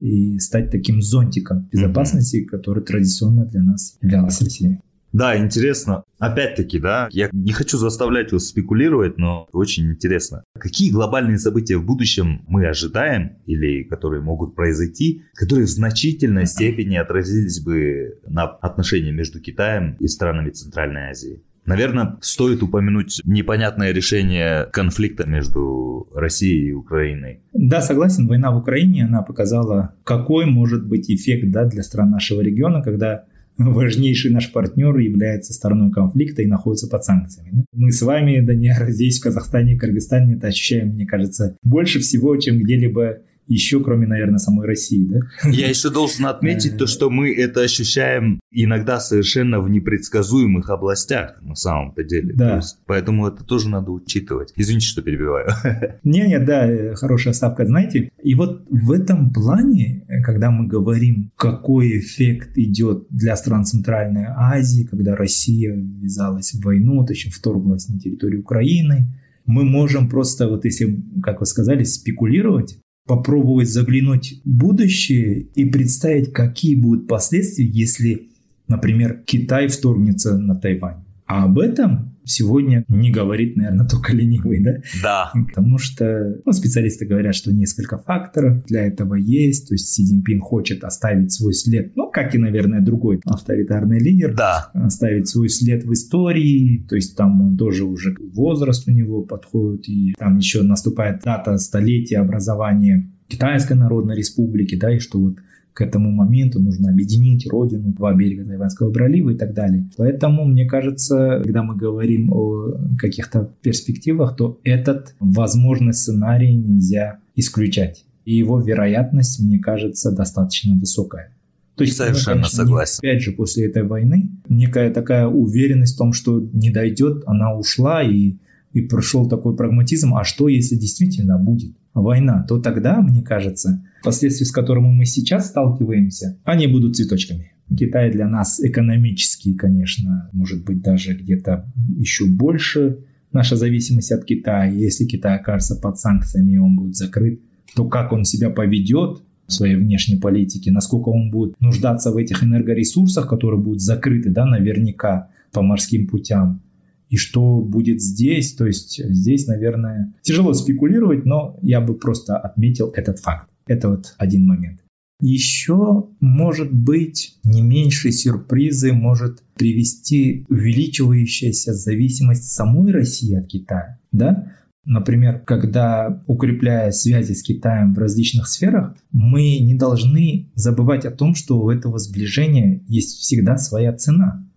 и 0.00 0.38
стать 0.38 0.70
таким 0.70 1.02
зонтиком 1.02 1.68
безопасности, 1.72 2.36
mm-hmm. 2.36 2.46
который 2.46 2.82
традиционно 2.82 3.44
для 3.44 3.62
нас 3.62 3.96
являлась 4.00 4.40
Россия. 4.40 4.80
Да, 5.12 5.36
интересно. 5.36 6.04
Опять-таки, 6.18 6.78
да, 6.78 7.08
я 7.10 7.28
не 7.32 7.52
хочу 7.52 7.78
заставлять 7.78 8.32
вас 8.32 8.46
спекулировать, 8.46 9.18
но 9.18 9.48
очень 9.52 9.90
интересно. 9.90 10.44
Какие 10.58 10.92
глобальные 10.92 11.38
события 11.38 11.76
в 11.76 11.84
будущем 11.84 12.44
мы 12.46 12.66
ожидаем 12.66 13.38
или 13.46 13.82
которые 13.82 14.22
могут 14.22 14.54
произойти, 14.54 15.24
которые 15.34 15.66
в 15.66 15.70
значительной 15.70 16.46
степени 16.46 16.96
отразились 16.96 17.60
бы 17.60 18.20
на 18.26 18.44
отношениях 18.44 19.16
между 19.16 19.40
Китаем 19.40 19.96
и 19.98 20.06
странами 20.06 20.50
Центральной 20.50 21.10
Азии? 21.10 21.42
Наверное, 21.70 22.16
стоит 22.20 22.64
упомянуть 22.64 23.20
непонятное 23.24 23.92
решение 23.92 24.66
конфликта 24.72 25.24
между 25.28 26.08
Россией 26.12 26.70
и 26.70 26.72
Украиной. 26.72 27.42
Да, 27.52 27.80
согласен. 27.80 28.26
Война 28.26 28.50
в 28.50 28.56
Украине, 28.56 29.04
она 29.04 29.22
показала, 29.22 29.94
какой 30.02 30.46
может 30.46 30.84
быть 30.84 31.08
эффект 31.08 31.52
да, 31.52 31.64
для 31.66 31.84
стран 31.84 32.10
нашего 32.10 32.40
региона, 32.40 32.82
когда 32.82 33.22
важнейший 33.56 34.32
наш 34.32 34.50
партнер 34.50 34.96
является 34.98 35.52
стороной 35.52 35.92
конфликта 35.92 36.42
и 36.42 36.46
находится 36.46 36.88
под 36.88 37.04
санкциями. 37.04 37.64
Мы 37.72 37.92
с 37.92 38.02
вами, 38.02 38.40
Даниэль, 38.40 38.90
здесь, 38.90 39.20
в 39.20 39.22
Казахстане, 39.22 39.76
в 39.76 39.78
Кыргызстане 39.78 40.34
это 40.34 40.48
ощущаем, 40.48 40.88
мне 40.88 41.06
кажется, 41.06 41.56
больше 41.62 42.00
всего, 42.00 42.36
чем 42.36 42.58
где-либо 42.58 43.18
еще 43.54 43.82
кроме, 43.82 44.06
наверное, 44.06 44.38
самой 44.38 44.66
России, 44.66 45.04
да? 45.04 45.20
Я 45.50 45.68
еще 45.68 45.90
должен 45.90 46.26
отметить 46.26 46.78
то, 46.78 46.86
что 46.86 47.10
мы 47.10 47.34
это 47.34 47.62
ощущаем 47.62 48.40
иногда 48.52 49.00
совершенно 49.00 49.60
в 49.60 49.68
непредсказуемых 49.68 50.70
областях 50.70 51.40
на 51.42 51.54
самом-то 51.54 52.04
деле. 52.04 52.32
Да. 52.34 52.56
есть, 52.56 52.78
поэтому 52.86 53.26
это 53.26 53.44
тоже 53.44 53.68
надо 53.68 53.90
учитывать. 53.90 54.52
Извините, 54.56 54.86
что 54.86 55.02
перебиваю. 55.02 55.48
Не-не, 56.04 56.38
да, 56.38 56.94
хорошая 56.94 57.34
ставка, 57.34 57.66
знаете. 57.66 58.10
И 58.22 58.34
вот 58.34 58.64
в 58.70 58.92
этом 58.92 59.32
плане, 59.32 60.06
когда 60.24 60.50
мы 60.50 60.68
говорим, 60.68 61.32
какой 61.36 61.98
эффект 61.98 62.56
идет 62.56 63.06
для 63.10 63.36
стран 63.36 63.64
Центральной 63.64 64.26
Азии, 64.28 64.84
когда 64.84 65.16
Россия 65.16 65.74
ввязалась 65.74 66.52
в 66.52 66.64
войну, 66.64 67.04
точнее 67.04 67.32
вторглась 67.32 67.88
на 67.88 67.98
территорию 67.98 68.40
Украины, 68.40 69.08
мы 69.46 69.64
можем 69.64 70.08
просто, 70.08 70.48
вот 70.48 70.64
если, 70.64 71.02
как 71.22 71.40
вы 71.40 71.46
сказали, 71.46 71.82
спекулировать, 71.84 72.78
попробовать 73.06 73.68
заглянуть 73.68 74.40
в 74.44 74.48
будущее 74.48 75.40
и 75.54 75.64
представить, 75.64 76.32
какие 76.32 76.74
будут 76.74 77.08
последствия, 77.08 77.66
если, 77.66 78.28
например, 78.68 79.22
Китай 79.26 79.68
вторгнется 79.68 80.38
на 80.38 80.54
Тайвань. 80.54 81.04
А 81.26 81.44
об 81.44 81.58
этом 81.58 82.16
сегодня 82.30 82.84
не 82.88 83.10
говорит, 83.10 83.56
наверное, 83.56 83.86
только 83.90 84.12
ленивый, 84.12 84.62
да? 84.62 84.72
Да. 85.02 85.32
Потому 85.48 85.78
что 85.78 86.40
ну, 86.44 86.52
специалисты 86.52 87.06
говорят, 87.06 87.34
что 87.34 87.52
несколько 87.52 87.98
факторов 87.98 88.64
для 88.66 88.86
этого 88.86 89.14
есть. 89.14 89.68
То 89.68 89.74
есть 89.74 89.88
Си 89.88 90.04
Цзиньпин 90.04 90.40
хочет 90.40 90.84
оставить 90.84 91.32
свой 91.32 91.54
след, 91.54 91.94
ну, 91.96 92.10
как 92.10 92.34
и, 92.34 92.38
наверное, 92.38 92.80
другой 92.80 93.20
авторитарный 93.24 93.98
лидер. 93.98 94.34
Да. 94.34 94.70
Оставить 94.74 95.28
свой 95.28 95.48
след 95.48 95.84
в 95.84 95.92
истории. 95.92 96.86
То 96.88 96.96
есть 96.96 97.16
там 97.16 97.40
он 97.42 97.56
тоже 97.56 97.84
уже 97.84 98.14
возраст 98.34 98.88
у 98.88 98.92
него 98.92 99.22
подходит. 99.22 99.88
И 99.88 100.14
там 100.18 100.38
еще 100.38 100.62
наступает 100.62 101.22
дата 101.24 101.58
столетия 101.58 102.18
образования 102.18 103.10
Китайской 103.28 103.74
Народной 103.74 104.16
Республики, 104.16 104.74
да, 104.74 104.94
и 104.94 104.98
что 104.98 105.18
вот 105.18 105.36
к 105.72 105.80
этому 105.82 106.10
моменту 106.10 106.60
нужно 106.60 106.90
объединить 106.90 107.46
родину, 107.48 107.92
два 107.92 108.14
берега 108.14 108.44
Тайванского 108.44 108.90
пролива 108.90 109.30
и 109.30 109.36
так 109.36 109.54
далее. 109.54 109.88
Поэтому, 109.96 110.44
мне 110.44 110.66
кажется, 110.66 111.40
когда 111.42 111.62
мы 111.62 111.76
говорим 111.76 112.32
о 112.32 112.72
каких-то 112.98 113.50
перспективах, 113.62 114.36
то 114.36 114.58
этот 114.64 115.14
возможный 115.20 115.94
сценарий 115.94 116.54
нельзя 116.54 117.18
исключать. 117.36 118.04
И 118.24 118.36
его 118.36 118.60
вероятность, 118.60 119.40
мне 119.40 119.58
кажется, 119.58 120.12
достаточно 120.12 120.74
высокая. 120.74 121.32
То 121.76 121.84
есть, 121.84 121.96
Совершенно 121.96 122.42
конечно, 122.42 122.56
согласен. 122.58 122.98
Опять 122.98 123.22
же, 123.22 123.32
после 123.32 123.66
этой 123.66 123.84
войны 123.84 124.30
некая 124.48 124.90
такая 124.92 125.26
уверенность 125.26 125.94
в 125.94 125.98
том, 125.98 126.12
что 126.12 126.38
не 126.52 126.70
дойдет, 126.70 127.22
она 127.26 127.56
ушла 127.56 128.02
и, 128.02 128.36
и 128.72 128.82
прошел 128.82 129.28
такой 129.28 129.56
прагматизм. 129.56 130.14
А 130.14 130.24
что, 130.24 130.48
если 130.48 130.76
действительно 130.76 131.38
будет? 131.38 131.74
Война, 131.94 132.44
то 132.48 132.58
тогда, 132.58 133.00
мне 133.00 133.22
кажется, 133.22 133.84
последствия, 134.02 134.46
с 134.46 134.52
которыми 134.52 134.88
мы 134.88 135.04
сейчас 135.04 135.48
сталкиваемся, 135.48 136.38
они 136.44 136.66
будут 136.66 136.96
цветочками. 136.96 137.52
Китай 137.76 138.10
для 138.10 138.28
нас 138.28 138.60
экономически, 138.60 139.54
конечно, 139.54 140.28
может 140.32 140.64
быть 140.64 140.82
даже 140.82 141.14
где-то 141.14 141.70
еще 141.96 142.26
больше 142.26 143.04
наша 143.32 143.56
зависимость 143.56 144.10
от 144.10 144.24
Китая. 144.24 144.64
Если 144.64 145.04
Китай 145.04 145.36
окажется 145.36 145.76
под 145.76 145.98
санкциями 145.98 146.54
и 146.54 146.58
он 146.58 146.76
будет 146.76 146.96
закрыт, 146.96 147.40
то 147.76 147.88
как 147.88 148.12
он 148.12 148.24
себя 148.24 148.50
поведет, 148.50 149.22
своей 149.52 149.74
внешней 149.74 150.16
политики, 150.16 150.70
насколько 150.70 151.08
он 151.08 151.30
будет 151.30 151.60
нуждаться 151.60 152.12
в 152.12 152.16
этих 152.16 152.44
энергоресурсах, 152.44 153.28
которые 153.28 153.60
будут 153.60 153.80
закрыты, 153.80 154.30
да, 154.30 154.46
наверняка 154.46 155.28
по 155.52 155.62
морским 155.62 156.06
путям. 156.06 156.62
И 157.10 157.16
что 157.16 157.60
будет 157.60 158.00
здесь, 158.00 158.54
то 158.54 158.66
есть 158.66 159.04
здесь, 159.04 159.46
наверное, 159.48 160.14
тяжело 160.22 160.54
спекулировать, 160.54 161.26
но 161.26 161.58
я 161.60 161.80
бы 161.80 161.94
просто 161.94 162.38
отметил 162.38 162.90
этот 162.94 163.18
факт. 163.18 163.50
Это 163.66 163.90
вот 163.90 164.14
один 164.16 164.46
момент. 164.46 164.80
Еще, 165.20 166.08
может 166.20 166.72
быть, 166.72 167.36
не 167.44 167.60
меньшие 167.62 168.12
сюрпризы 168.12 168.92
может 168.92 169.42
привести 169.54 170.46
увеличивающаяся 170.48 171.74
зависимость 171.74 172.52
самой 172.52 172.92
России 172.92 173.36
от 173.36 173.48
Китая. 173.48 173.98
Да? 174.12 174.52
Например, 174.86 175.40
когда 175.40 176.22
укрепляя 176.26 176.90
связи 176.90 177.34
с 177.34 177.42
Китаем 177.42 177.92
в 177.92 177.98
различных 177.98 178.48
сферах, 178.48 178.96
мы 179.12 179.58
не 179.58 179.74
должны 179.74 180.50
забывать 180.54 181.04
о 181.04 181.10
том, 181.10 181.34
что 181.34 181.60
у 181.60 181.70
этого 181.70 181.98
сближения 181.98 182.82
есть 182.86 183.18
всегда 183.18 183.58
своя 183.58 183.92
цена, 183.92 184.48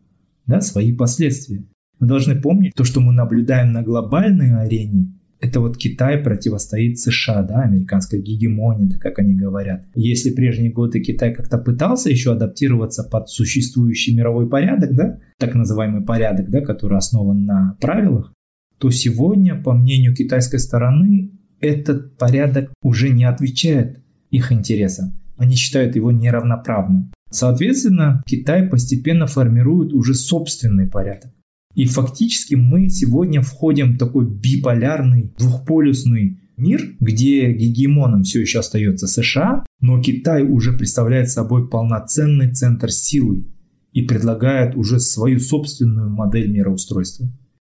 да, 0.46 0.62
свои 0.62 0.94
последствия. 0.96 1.66
Мы 2.00 2.08
должны 2.08 2.40
помнить 2.40 2.74
то, 2.76 2.84
что 2.84 3.00
мы 3.02 3.14
наблюдаем 3.14 3.72
на 3.72 3.82
глобальной 3.82 4.60
арене, 4.62 5.14
это 5.44 5.60
вот 5.60 5.76
Китай 5.76 6.20
противостоит 6.20 7.00
США, 7.00 7.44
да, 7.44 7.64
американской 7.64 8.22
гегемонии, 8.22 8.86
да, 8.86 8.98
как 8.98 9.20
они 9.20 9.36
говорят. 9.36 9.84
Если 9.94 10.32
прежние 10.32 10.72
годы 10.72 11.02
Китай 11.02 11.34
как-то 11.34 11.58
пытался 11.58 12.10
еще 12.10 12.32
адаптироваться 12.32 13.04
под 13.04 13.28
существующий 13.28 14.16
мировой 14.16 14.48
порядок, 14.48 14.96
да, 14.96 15.20
так 15.38 15.54
называемый 15.54 16.02
порядок, 16.02 16.50
да, 16.50 16.62
который 16.62 16.98
основан 16.98 17.44
на 17.46 17.76
правилах, 17.82 18.32
то 18.78 18.90
сегодня, 18.90 19.62
по 19.62 19.74
мнению 19.74 20.16
китайской 20.16 20.60
стороны, 20.60 21.32
этот 21.60 22.18
порядок 22.18 22.72
уже 22.82 23.10
не 23.10 23.26
отвечает 23.26 24.02
их 24.32 24.54
интересам. 24.54 25.12
Они 25.36 25.56
считают 25.56 25.98
его 25.98 26.14
неравноправным. 26.14 27.12
Соответственно, 27.30 28.24
Китай 28.26 28.64
постепенно 28.64 29.28
формирует 29.28 29.92
уже 29.92 30.14
собственный 30.14 30.88
порядок. 30.88 31.32
И 31.76 31.86
фактически 31.86 32.56
мы 32.56 32.90
сегодня 32.90 33.42
входим 33.42 33.94
в 33.94 33.98
такой 33.98 34.26
биполярный, 34.26 35.34
двухполюсный 35.38 36.40
мир, 36.56 36.96
где 37.00 37.52
гегемоном 37.52 38.24
все 38.24 38.42
еще 38.42 38.60
остается 38.60 39.08
США, 39.08 39.66
но 39.80 40.02
Китай 40.02 40.44
уже 40.44 40.74
представляет 40.74 41.30
собой 41.30 41.68
полноценный 41.68 42.54
центр 42.54 42.92
силы 42.92 43.48
и 43.92 44.04
предлагает 44.04 44.76
уже 44.76 45.00
свою 45.00 45.40
собственную 45.40 46.10
модель 46.10 46.52
мироустройства. 46.52 47.32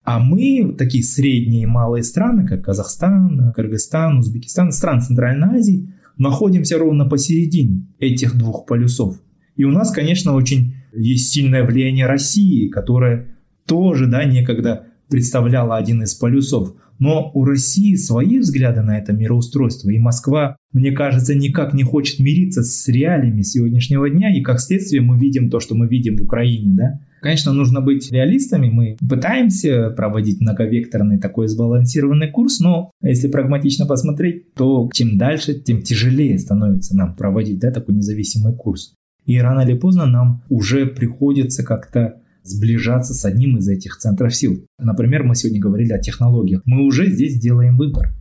А 0.03 0.19
мы, 0.19 0.75
такие 0.77 1.03
средние 1.03 1.63
и 1.63 1.67
малые 1.67 2.03
страны, 2.03 2.47
как 2.47 2.63
Казахстан, 2.63 3.53
Кыргызстан, 3.55 4.19
Узбекистан, 4.19 4.71
страны 4.71 5.01
Центральной 5.01 5.58
Азии, 5.58 5.93
находимся 6.17 6.77
ровно 6.77 7.05
посередине 7.05 7.88
этих 7.97 8.38
двух 8.38 8.65
полюсов. 8.65 9.19
И 9.55 9.63
у 9.63 9.71
нас, 9.71 9.91
конечно, 9.91 10.36
очень 10.36 10.75
есть 10.93 11.34
сильное 11.34 11.65
влияние 11.65 12.05
России, 12.05 12.67
которая 12.67 13.35
тоже, 13.67 14.08
да, 14.08 14.23
некогда 14.25 14.88
представляла 15.10 15.78
один 15.78 16.04
из 16.04 16.13
полюсов. 16.15 16.75
Но 16.97 17.30
у 17.34 17.43
России 17.43 17.95
свои 17.95 18.39
взгляды 18.39 18.82
на 18.82 18.97
это 18.97 19.12
мироустройство, 19.12 19.89
и 19.89 19.99
Москва, 19.99 20.56
мне 20.71 20.91
кажется, 20.91 21.36
никак 21.36 21.73
не 21.73 21.84
хочет 21.84 22.19
мириться 22.19 22.63
с 22.63 22.88
реалиями 22.88 23.41
сегодняшнего 23.41 24.10
дня, 24.10 24.34
и 24.34 24.41
как 24.41 24.62
следствие 24.62 25.01
мы 25.01 25.17
видим 25.17 25.49
то, 25.49 25.60
что 25.60 25.75
мы 25.75 25.88
видим 25.88 26.15
в 26.15 26.21
Украине, 26.21 26.73
да. 26.73 26.99
Конечно, 27.21 27.54
нужно 27.54 27.82
быть 27.82 28.12
реалистами, 28.12 28.69
мы 28.69 28.97
пытаемся 29.10 29.89
проводить 29.89 30.39
многовекторный 30.39 31.17
такой 31.17 31.47
сбалансированный 31.47 32.30
курс, 32.30 32.60
но 32.60 32.91
если 33.01 33.28
прагматично 33.28 33.86
посмотреть, 33.86 34.54
то 34.54 34.89
чем 34.93 35.17
дальше, 35.17 35.56
тем 35.56 35.82
тяжелее 35.82 36.38
становится 36.38 36.95
нам 36.95 37.15
проводить 37.15 37.60
да, 37.60 37.71
такой 37.71 37.95
независимый 37.95 38.54
курс. 38.54 38.93
И 39.25 39.39
рано 39.39 39.62
или 39.62 39.75
поздно 39.75 40.06
нам 40.06 40.43
уже 40.49 40.86
приходится 40.86 41.63
как-то 41.63 42.21
сближаться 42.45 43.13
с 43.13 43.25
одним 43.25 43.58
из 43.58 43.67
этих 43.67 43.97
центров 43.97 44.36
сил. 44.36 44.65
Например, 44.77 45.23
мы 45.23 45.36
сегодня 45.36 45.60
говорили 45.60 45.91
о 45.91 45.99
технологиях. 45.99 46.62
Мы 46.65 46.86
уже 46.86 47.10
здесь 47.12 47.39
делаем 47.39 47.77
выбор. 47.77 48.13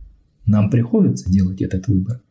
Нам 0.45 0.69
приходится 0.69 1.31
делать 1.31 1.61
этот 1.61 1.87
выбор. 1.87 2.21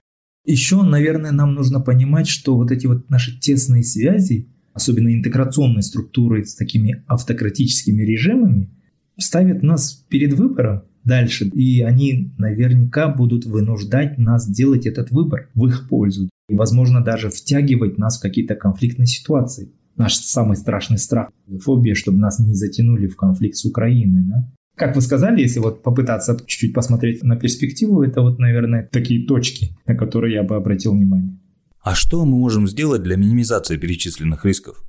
Еще, 0.45 0.83
наверное, 0.83 1.33
нам 1.33 1.55
нужно 1.55 1.81
понимать, 1.81 2.29
что 2.29 2.57
вот 2.57 2.71
эти 2.71 2.87
вот 2.87 3.09
наши 3.09 3.39
тесные 3.39 3.83
связи, 3.83 4.49
особенно 4.73 5.15
интеграционные 5.15 5.83
структуры 5.83 6.45
с 6.45 6.55
такими 6.55 7.03
автократическими 7.07 8.03
режимами, 8.03 8.71
ставят 9.17 9.63
нас 9.63 9.93
перед 10.09 10.35
выбором 10.35 10.83
дальше. 11.05 11.47
И 11.47 11.81
они 11.81 12.35
наверняка 12.39 13.09
будут 13.09 13.47
вынуждать 13.47 14.19
нас 14.19 14.49
делать 14.49 14.87
этот 14.87 15.11
выбор 15.11 15.49
в 15.55 15.67
их 15.67 15.89
пользу. 15.89 16.29
И, 16.49 16.55
возможно, 16.55 17.03
даже 17.03 17.31
втягивать 17.31 17.97
нас 17.99 18.19
в 18.19 18.23
какие-то 18.23 18.55
конфликтные 18.55 19.07
ситуации 19.07 19.73
наш 19.97 20.15
самый 20.17 20.57
страшный 20.57 20.99
страх, 20.99 21.31
фобия, 21.61 21.95
чтобы 21.95 22.19
нас 22.19 22.39
не 22.39 22.55
затянули 22.55 23.07
в 23.07 23.17
конфликт 23.17 23.57
с 23.57 23.65
Украиной. 23.65 24.23
Да? 24.23 24.53
Как 24.77 24.97
вы 24.97 25.03
сказали, 25.03 25.41
если 25.41 25.61
вот 25.61 25.83
попытаться 25.83 26.37
чуть-чуть 26.47 26.75
посмотреть 26.75 27.23
на 27.23 27.37
перспективу, 27.37 28.03
это 28.03 28.23
вот, 28.23 28.39
наверное, 28.39 28.89
такие 28.91 29.27
точки, 29.27 29.77
на 29.87 29.95
которые 29.95 30.35
я 30.35 30.43
бы 30.43 30.57
обратил 30.57 30.93
внимание. 30.93 31.39
А 31.81 31.95
что 31.95 32.25
мы 32.25 32.39
можем 32.39 32.67
сделать 32.67 33.03
для 33.03 33.17
минимизации 33.17 33.77
перечисленных 33.77 34.45
рисков? 34.45 34.83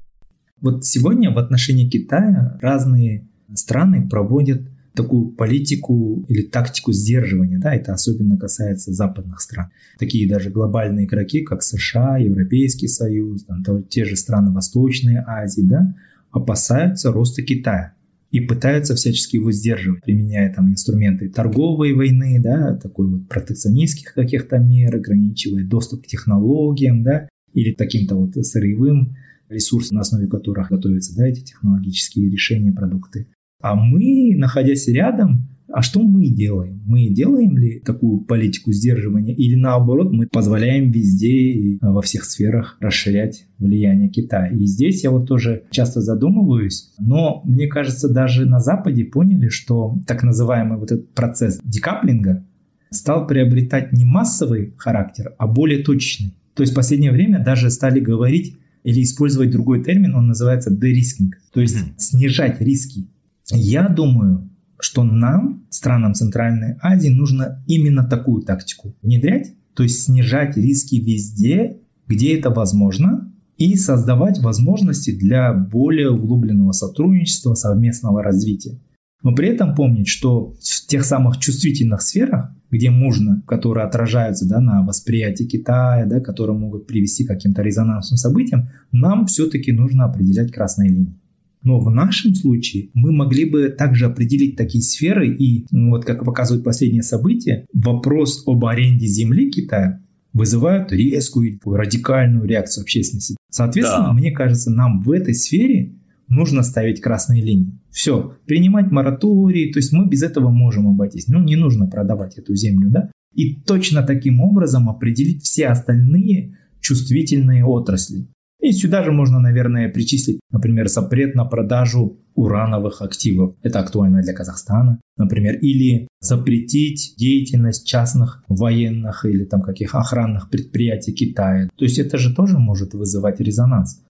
Вот 0.62 0.86
сегодня 0.86 1.32
в 1.32 1.38
отношении 1.38 1.90
Китая 1.90 2.58
разные 2.62 3.28
страны 3.54 4.08
проводят 4.08 4.62
такую 4.96 5.30
политику 5.30 6.26
или 6.28 6.42
тактику 6.42 6.92
сдерживания, 6.92 7.60
да, 7.60 7.76
это 7.76 7.94
особенно 7.94 8.38
касается 8.38 8.94
западных 8.94 9.42
стран. 9.42 9.70
Такие 10.00 10.28
даже 10.28 10.50
глобальные 10.50 11.06
игроки, 11.06 11.42
как 11.42 11.64
США, 11.64 12.18
Европейский 12.18 12.88
Союз, 12.88 13.44
там, 13.46 13.64
те 13.84 14.06
же 14.06 14.16
страны 14.16 14.52
Восточной 14.52 15.18
Азии, 15.26 15.62
да, 15.62 15.96
опасаются 16.32 17.12
роста 17.12 17.44
Китая 17.44 17.94
и 18.32 18.40
пытаются 18.42 18.96
всячески 18.96 19.38
его 19.38 19.52
сдерживать, 19.52 20.04
применяя 20.04 20.54
там 20.54 20.70
инструменты 20.70 21.30
торговой 21.30 21.94
войны, 21.94 22.42
да, 22.42 22.76
такой 22.76 23.08
вот 23.08 23.30
протекционистских 23.30 24.14
каких-то 24.14 24.58
мер, 24.58 24.96
ограничивая 24.96 25.64
доступ 25.64 26.04
к 26.04 26.08
технологиям, 26.08 27.04
да, 27.04 27.30
или 27.54 27.74
таким-то 27.74 28.16
вот 28.16 28.36
сырьевым 28.36 29.16
ресурсам, 29.48 29.96
на 29.96 30.02
основе 30.02 30.28
которых 30.28 30.70
готовятся 30.70 31.16
да, 31.16 31.28
эти 31.28 31.42
технологические 31.42 32.30
решения, 32.30 32.72
продукты. 32.72 33.28
А 33.62 33.76
мы, 33.76 34.36
находясь 34.38 34.88
рядом, 34.88 35.48
а 35.76 35.82
что 35.82 36.02
мы 36.02 36.28
делаем? 36.28 36.82
Мы 36.86 37.10
делаем 37.10 37.58
ли 37.58 37.80
такую 37.80 38.22
политику 38.22 38.72
сдерживания 38.72 39.34
или 39.34 39.56
наоборот 39.56 40.14
мы 40.14 40.28
позволяем 40.28 40.92
везде 40.92 41.32
и 41.32 41.80
во 41.82 42.02
всех 42.02 42.24
сферах 42.24 42.78
расширять 42.80 43.48
влияние 43.58 44.10
Китая? 44.10 44.48
И 44.48 44.66
здесь 44.66 45.04
я 45.04 45.12
вот 45.12 45.28
тоже 45.28 45.64
часто 45.72 46.02
задумываюсь, 46.02 46.94
но 47.00 47.42
мне 47.44 47.68
кажется, 47.68 48.08
даже 48.08 48.46
на 48.46 48.60
Западе 48.60 49.04
поняли, 49.06 49.50
что 49.50 49.98
так 50.08 50.24
называемый 50.24 50.78
вот 50.78 50.92
этот 50.92 51.14
процесс 51.14 51.60
декаплинга 51.64 52.46
стал 52.92 53.28
приобретать 53.28 53.92
не 53.92 54.06
массовый 54.06 54.74
характер, 54.78 55.34
а 55.38 55.48
более 55.48 55.84
точечный. 55.84 56.36
То 56.54 56.62
есть 56.62 56.72
в 56.72 56.76
последнее 56.76 57.12
время 57.12 57.44
даже 57.44 57.70
стали 57.70 58.00
говорить 58.00 58.56
или 58.84 59.02
использовать 59.02 59.52
другой 59.52 59.84
термин, 59.84 60.16
он 60.16 60.28
называется 60.28 60.72
de-risking, 60.72 61.36
то 61.52 61.60
есть 61.60 61.76
mm-hmm. 61.76 61.94
снижать 61.98 62.62
риски 62.62 63.08
я 63.52 63.88
думаю, 63.88 64.50
что 64.80 65.04
нам, 65.04 65.66
странам 65.70 66.14
Центральной 66.14 66.78
Азии, 66.82 67.10
нужно 67.10 67.64
именно 67.68 68.04
такую 68.04 68.44
тактику 68.44 68.96
внедрять, 69.02 69.54
то 69.74 69.84
есть 69.84 70.04
снижать 70.04 70.58
риски 70.58 70.96
везде, 70.96 71.78
где 72.08 72.38
это 72.38 72.50
возможно, 72.50 73.32
и 73.58 73.76
создавать 73.76 74.40
возможности 74.40 75.12
для 75.18 75.54
более 75.54 76.12
углубленного 76.12 76.72
сотрудничества, 76.72 77.54
совместного 77.54 78.22
развития. 78.22 78.80
Но 79.24 79.34
при 79.34 79.50
этом 79.50 79.74
помнить, 79.74 80.08
что 80.08 80.52
в 80.52 80.88
тех 80.88 81.04
самых 81.04 81.40
чувствительных 81.40 82.02
сферах, 82.02 82.52
где 82.70 82.92
можно, 82.92 83.42
которые 83.48 83.88
отражаются 83.88 84.48
да, 84.48 84.60
на 84.60 84.86
восприятии 84.86 85.46
Китая, 85.46 86.06
да, 86.06 86.20
которые 86.20 86.58
могут 86.58 86.86
привести 86.86 87.24
к 87.26 87.30
каким-то 87.30 87.62
резонансным 87.62 88.18
событиям, 88.18 88.70
нам 88.92 89.26
все-таки 89.26 89.72
нужно 89.72 90.06
определять 90.06 90.52
красные 90.52 90.90
линии. 90.90 91.20
Но 91.66 91.80
в 91.80 91.90
нашем 91.90 92.36
случае 92.36 92.90
мы 92.94 93.12
могли 93.12 93.50
бы 93.50 93.70
также 93.70 94.06
определить 94.06 94.56
такие 94.56 94.84
сферы, 94.84 95.36
и 95.36 95.66
ну, 95.72 95.90
вот 95.90 96.06
как 96.06 96.24
показывают 96.24 96.64
последние 96.64 97.02
события, 97.02 97.66
вопрос 97.74 98.44
об 98.46 98.64
аренде 98.66 99.08
земли 99.08 99.50
Китая 99.50 100.00
вызывает 100.32 100.92
резкую, 100.92 101.60
радикальную 101.66 102.46
реакцию 102.46 102.84
общественности. 102.84 103.36
Соответственно, 103.50 104.08
да. 104.08 104.14
мне 104.14 104.32
кажется, 104.32 104.70
нам 104.70 105.02
в 105.02 105.12
этой 105.12 105.34
сфере 105.34 105.96
нужно 106.28 106.62
ставить 106.62 107.02
красные 107.02 107.42
линии. 107.42 107.80
Все, 107.90 108.38
принимать 108.46 108.92
моратории, 108.92 109.72
то 109.72 109.80
есть 109.80 109.92
мы 109.92 110.08
без 110.08 110.22
этого 110.22 110.50
можем 110.50 110.88
обойтись. 110.88 111.28
Ну, 111.28 111.42
не 111.42 111.56
нужно 111.56 111.88
продавать 111.88 112.38
эту 112.38 112.54
землю, 112.56 112.90
да? 112.92 113.10
И 113.34 113.56
точно 113.56 114.04
таким 114.04 114.40
образом 114.40 114.90
определить 114.90 115.44
все 115.44 115.68
остальные 115.68 116.58
чувствительные 116.80 117.66
отрасли. 117.66 118.28
И 118.66 118.72
сюда 118.72 119.04
же 119.04 119.12
можно, 119.12 119.40
наверное, 119.40 119.90
причислить, 119.90 120.40
например, 120.52 120.88
запрет 120.88 121.36
на 121.36 121.46
продажу 121.46 122.18
урановых 122.34 123.04
активов. 123.04 123.54
Это 123.62 123.80
актуально 123.80 124.24
для 124.24 124.34
Казахстана, 124.34 125.00
например. 125.18 125.60
Или 125.60 126.08
запретить 126.20 127.14
деятельность 127.16 127.86
частных 127.86 128.44
военных 128.48 129.24
или 129.24 129.46
там 129.46 129.62
каких 129.62 129.94
охранных 129.94 130.50
предприятий 130.50 131.14
Китая. 131.14 131.70
То 131.78 131.86
есть 131.86 132.00
это 132.00 132.18
же 132.18 132.34
тоже 132.34 132.58
может 132.58 132.96
вызывать 132.96 133.40
резонанс. 133.40 134.02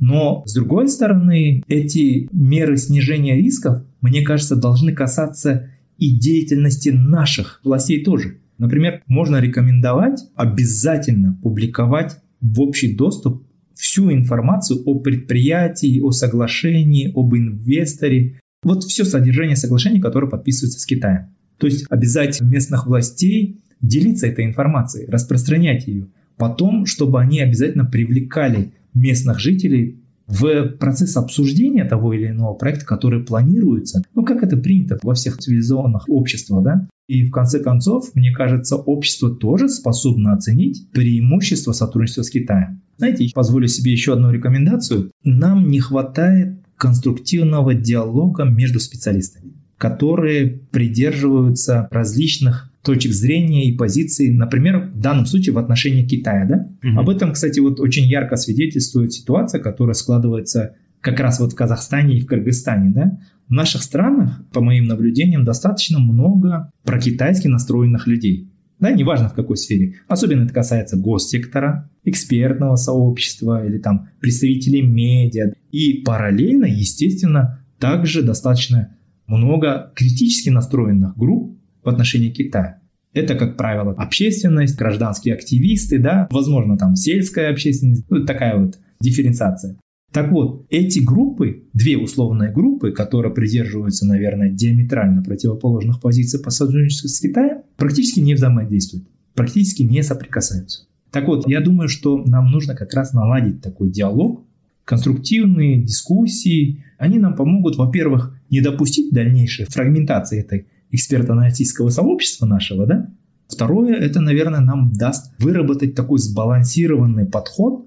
Но, 0.00 0.42
с 0.46 0.54
другой 0.54 0.88
стороны, 0.88 1.62
эти 1.68 2.28
меры 2.32 2.78
снижения 2.78 3.36
рисков, 3.36 3.84
мне 4.00 4.22
кажется, 4.22 4.56
должны 4.56 4.92
касаться 4.92 5.70
и 5.96 6.18
деятельности 6.18 6.88
наших 6.88 7.60
властей 7.62 8.02
тоже. 8.02 8.38
Например, 8.58 9.00
можно 9.06 9.36
рекомендовать 9.36 10.24
обязательно 10.34 11.38
публиковать 11.40 12.16
в 12.40 12.60
общий 12.62 12.96
доступ 12.96 13.44
всю 13.76 14.12
информацию 14.12 14.82
о 14.84 14.98
предприятии, 14.98 16.00
о 16.00 16.10
соглашении, 16.12 17.12
об 17.14 17.34
инвесторе. 17.34 18.40
Вот 18.62 18.84
все 18.84 19.04
содержание 19.04 19.56
соглашения, 19.56 20.00
которое 20.00 20.28
подписывается 20.28 20.80
с 20.80 20.86
Китаем. 20.86 21.34
То 21.58 21.66
есть 21.66 21.86
обязать 21.90 22.40
местных 22.40 22.86
властей 22.86 23.60
делиться 23.80 24.26
этой 24.26 24.44
информацией, 24.44 25.06
распространять 25.08 25.86
ее. 25.86 26.08
Потом, 26.36 26.86
чтобы 26.86 27.20
они 27.20 27.40
обязательно 27.40 27.84
привлекали 27.84 28.72
местных 28.94 29.38
жителей 29.38 30.01
в 30.26 30.64
процесс 30.78 31.16
обсуждения 31.16 31.84
того 31.84 32.12
или 32.12 32.28
иного 32.28 32.54
проекта, 32.54 32.86
который 32.86 33.22
планируется, 33.24 34.02
ну 34.14 34.24
как 34.24 34.42
это 34.42 34.56
принято 34.56 34.98
во 35.02 35.14
всех 35.14 35.38
цивилизованных 35.38 36.08
обществах, 36.08 36.62
да, 36.62 36.88
и 37.08 37.24
в 37.24 37.30
конце 37.30 37.60
концов, 37.60 38.14
мне 38.14 38.32
кажется, 38.32 38.76
общество 38.76 39.30
тоже 39.30 39.68
способно 39.68 40.32
оценить 40.32 40.90
преимущество 40.92 41.72
сотрудничества 41.72 42.22
с 42.22 42.30
Китаем. 42.30 42.80
Знаете, 42.96 43.28
позволю 43.34 43.66
себе 43.66 43.92
еще 43.92 44.12
одну 44.12 44.30
рекомендацию. 44.30 45.10
Нам 45.24 45.68
не 45.68 45.80
хватает 45.80 46.58
конструктивного 46.76 47.74
диалога 47.74 48.44
между 48.44 48.80
специалистами, 48.80 49.52
которые 49.82 50.60
придерживаются 50.70 51.88
различных 51.90 52.70
точек 52.84 53.12
зрения 53.12 53.68
и 53.68 53.76
позиций, 53.76 54.30
например, 54.30 54.92
в 54.94 55.00
данном 55.00 55.26
случае 55.26 55.54
в 55.54 55.58
отношении 55.58 56.06
Китая. 56.06 56.46
Да? 56.46 56.88
Угу. 56.88 57.00
Об 57.00 57.08
этом, 57.08 57.32
кстати, 57.32 57.58
вот 57.58 57.80
очень 57.80 58.04
ярко 58.04 58.36
свидетельствует 58.36 59.12
ситуация, 59.12 59.60
которая 59.60 59.94
складывается 59.94 60.76
как 61.00 61.18
раз 61.18 61.40
вот 61.40 61.54
в 61.54 61.56
Казахстане 61.56 62.16
и 62.16 62.20
в 62.20 62.26
Кыргызстане. 62.26 62.90
Да? 62.90 63.18
В 63.48 63.52
наших 63.52 63.82
странах, 63.82 64.44
по 64.52 64.60
моим 64.60 64.84
наблюдениям, 64.84 65.44
достаточно 65.44 65.98
много 65.98 66.70
прокитайски 66.84 67.48
настроенных 67.48 68.06
людей. 68.06 68.52
Да, 68.78 68.92
неважно 68.92 69.30
в 69.30 69.34
какой 69.34 69.56
сфере. 69.56 69.96
Особенно 70.06 70.44
это 70.44 70.54
касается 70.54 70.96
госсектора, 70.96 71.90
экспертного 72.04 72.76
сообщества 72.76 73.66
или 73.66 73.78
там 73.78 74.10
представителей 74.20 74.82
медиа. 74.82 75.54
И 75.72 76.04
параллельно, 76.04 76.66
естественно, 76.66 77.64
также 77.80 78.22
достаточно 78.22 78.94
много 79.36 79.92
критически 79.94 80.50
настроенных 80.50 81.16
групп, 81.16 81.58
в 81.82 81.88
отношении 81.88 82.30
Китая. 82.30 82.78
Это, 83.12 83.34
как 83.34 83.56
правило, 83.56 83.92
общественность, 83.92 84.76
гражданские 84.76 85.34
активисты, 85.34 85.98
да, 85.98 86.26
возможно, 86.30 86.78
там 86.78 86.96
сельская 86.96 87.50
общественность, 87.50 88.06
ну, 88.08 88.24
такая 88.24 88.58
вот 88.58 88.78
дифференциация. 89.00 89.76
Так 90.12 90.30
вот, 90.30 90.66
эти 90.70 90.98
группы, 90.98 91.64
две 91.72 91.98
условные 91.98 92.52
группы, 92.52 92.92
которые 92.92 93.34
придерживаются, 93.34 94.06
наверное, 94.06 94.50
диаметрально 94.50 95.22
противоположных 95.22 96.00
позиций 96.00 96.40
по 96.40 96.50
сотрудничеству 96.50 97.08
с 97.08 97.20
Китаем, 97.20 97.62
практически 97.76 98.20
не 98.20 98.34
взаимодействуют, 98.34 99.08
практически 99.34 99.82
не 99.82 100.02
соприкасаются. 100.02 100.86
Так 101.10 101.28
вот, 101.28 101.46
я 101.48 101.60
думаю, 101.60 101.88
что 101.88 102.22
нам 102.24 102.50
нужно 102.50 102.74
как 102.74 102.94
раз 102.94 103.12
наладить 103.12 103.60
такой 103.60 103.90
диалог, 103.90 104.46
конструктивные 104.84 105.82
дискуссии. 105.82 106.84
Они 106.98 107.18
нам 107.18 107.34
помогут, 107.34 107.76
во-первых, 107.76 108.36
не 108.50 108.60
допустить 108.60 109.12
дальнейшей 109.12 109.66
фрагментации 109.66 110.40
этой 110.40 110.66
эксперт-аналитического 110.90 111.88
сообщества 111.88 112.46
нашего, 112.46 112.86
да. 112.86 113.08
Второе, 113.48 113.94
это, 113.94 114.20
наверное, 114.20 114.60
нам 114.60 114.92
даст 114.92 115.32
выработать 115.38 115.94
такой 115.94 116.18
сбалансированный 116.18 117.26
подход 117.26 117.86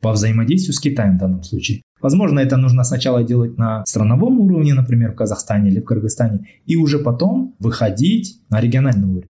по 0.00 0.12
взаимодействию 0.12 0.74
с 0.74 0.80
Китаем 0.80 1.16
в 1.16 1.20
данном 1.20 1.42
случае. 1.42 1.82
Возможно, 2.00 2.40
это 2.40 2.56
нужно 2.56 2.84
сначала 2.84 3.24
делать 3.24 3.56
на 3.56 3.84
страновом 3.86 4.40
уровне, 4.40 4.74
например, 4.74 5.12
в 5.12 5.16
Казахстане 5.16 5.70
или 5.70 5.80
в 5.80 5.84
Кыргызстане, 5.84 6.46
и 6.66 6.76
уже 6.76 6.98
потом 6.98 7.54
выходить 7.58 8.40
на 8.50 8.60
региональный 8.60 9.08
уровень. 9.08 9.28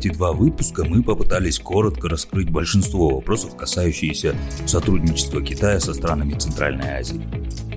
Эти 0.00 0.08
два 0.08 0.32
выпуска 0.32 0.82
мы 0.84 1.02
попытались 1.02 1.58
коротко 1.58 2.08
раскрыть 2.08 2.48
большинство 2.48 3.16
вопросов, 3.16 3.54
касающиеся 3.54 4.34
сотрудничества 4.64 5.42
Китая 5.42 5.78
со 5.78 5.92
странами 5.92 6.32
Центральной 6.32 6.88
Азии. 6.88 7.20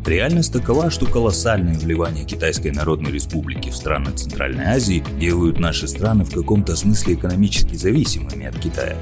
Реальность 0.05 0.53
такова, 0.53 0.89
что 0.89 1.05
колоссальное 1.05 1.78
вливание 1.78 2.24
Китайской 2.24 2.69
Народной 2.69 3.11
Республики 3.11 3.69
в 3.69 3.76
страны 3.76 4.11
Центральной 4.11 4.65
Азии 4.65 5.03
делают 5.19 5.59
наши 5.59 5.86
страны 5.89 6.24
в 6.24 6.34
каком-то 6.34 6.78
смысле 6.78 7.15
экономически 7.15 7.76
зависимыми 7.76 8.45
от 8.45 8.57
Китая. 8.57 8.95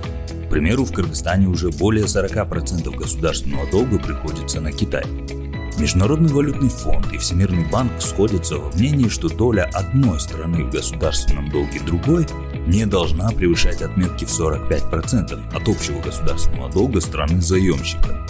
К 0.48 0.50
примеру, 0.50 0.86
в 0.86 0.92
Кыргызстане 0.92 1.48
уже 1.48 1.70
более 1.70 2.06
40% 2.06 2.96
государственного 2.96 3.70
долга 3.70 4.00
приходится 4.00 4.60
на 4.62 4.72
Китай. 4.72 5.06
Международный 5.78 6.32
валютный 6.32 6.70
фонд 6.70 7.12
и 7.12 7.18
Всемирный 7.18 7.68
банк 7.68 7.92
сходятся 8.00 8.58
во 8.58 8.72
мнении, 8.72 9.10
что 9.10 9.30
доля 9.30 9.70
одной 9.74 10.20
страны 10.20 10.64
в 10.64 10.70
государственном 10.70 11.50
долге 11.50 11.80
другой 11.86 12.28
не 12.68 12.86
должна 12.86 13.30
превышать 13.32 13.82
отметки 13.82 14.26
в 14.26 14.30
45% 14.30 15.56
от 15.56 15.68
общего 15.68 16.02
государственного 16.02 16.72
долга 16.72 17.02
страны-заемщика. 17.02 18.28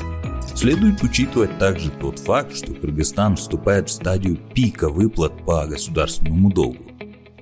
Следует 0.55 1.01
учитывать 1.01 1.57
также 1.57 1.89
тот 1.89 2.19
факт, 2.19 2.55
что 2.55 2.73
Кыргызстан 2.73 3.35
вступает 3.35 3.89
в 3.89 3.91
стадию 3.91 4.37
пика 4.53 4.89
выплат 4.89 5.45
по 5.45 5.65
государственному 5.65 6.51
долгу. 6.51 6.83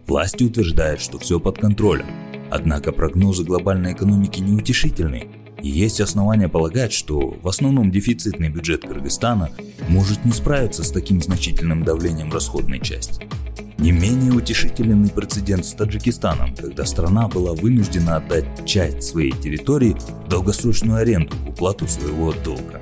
Власти 0.08 0.44
утверждают, 0.44 1.02
что 1.02 1.20
все 1.20 1.40
под 1.40 1.58
контролем, 1.58 2.08
однако 2.50 2.92
прогнозы 2.92 3.44
глобальной 3.44 3.94
экономики 3.94 4.40
неутешительны, 4.40 5.28
и 5.62 5.70
есть 5.70 6.00
основания 6.00 6.48
полагать, 6.48 6.94
что 6.94 7.38
в 7.42 7.48
основном 7.48 7.92
дефицитный 7.92 8.50
бюджет 8.50 8.86
Кыргызстана 8.86 9.52
может 9.90 10.24
не 10.24 10.32
справиться 10.32 10.84
с 10.84 10.92
таким 10.92 11.22
значительным 11.22 11.84
давлением 11.84 12.32
расходной 12.32 12.80
части. 12.80 13.28
Не 13.80 13.94
менее 13.94 14.34
утешителен 14.34 15.06
и 15.06 15.10
прецедент 15.10 15.66
с 15.66 15.72
Таджикистаном, 15.72 16.54
когда 16.54 16.86
страна 16.86 17.30
была 17.30 17.54
вынуждена 17.54 18.18
отдать 18.18 18.66
часть 18.66 19.04
своей 19.04 19.32
территории 19.32 19.96
в 20.26 20.28
долгосрочную 20.28 20.98
аренду 20.98 21.34
в 21.38 21.52
уплату 21.52 21.88
своего 21.88 22.34
долга. 22.44 22.82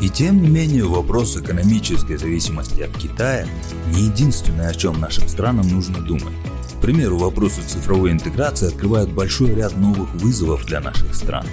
И 0.00 0.08
тем 0.08 0.40
не 0.40 0.48
менее 0.48 0.84
вопрос 0.84 1.36
экономической 1.36 2.16
зависимости 2.16 2.82
от 2.82 2.96
Китая 2.96 3.46
не 3.92 4.02
единственное, 4.04 4.68
о 4.68 4.74
чем 4.74 5.00
нашим 5.00 5.26
странам 5.26 5.68
нужно 5.68 6.00
думать. 6.00 6.34
Примеру, 6.82 7.16
вопросы 7.16 7.62
цифровой 7.62 8.10
интеграции 8.10 8.66
открывают 8.66 9.12
большой 9.12 9.54
ряд 9.54 9.76
новых 9.76 10.12
вызовов 10.14 10.66
для 10.66 10.80
наших 10.80 11.14
стран. 11.14 11.46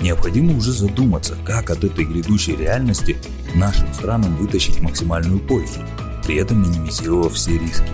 Необходимо 0.00 0.56
уже 0.56 0.70
задуматься, 0.70 1.36
как 1.44 1.70
от 1.70 1.82
этой 1.82 2.04
грядущей 2.04 2.54
реальности 2.54 3.16
нашим 3.56 3.92
странам 3.92 4.36
вытащить 4.36 4.80
максимальную 4.80 5.40
пользу, 5.40 5.80
при 6.24 6.36
этом 6.36 6.62
минимизировав 6.62 7.32
все 7.32 7.58
риски. 7.58 7.88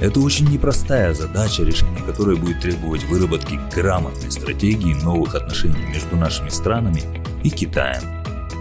Это 0.00 0.18
очень 0.18 0.50
непростая 0.50 1.14
задача, 1.14 1.62
решение 1.62 2.02
которой 2.02 2.36
будет 2.36 2.62
требовать 2.62 3.04
выработки 3.04 3.60
грамотной 3.72 4.32
стратегии 4.32 4.94
новых 5.04 5.36
отношений 5.36 5.86
между 5.86 6.16
нашими 6.16 6.48
странами 6.48 7.02
и 7.44 7.50
Китаем. 7.50 8.02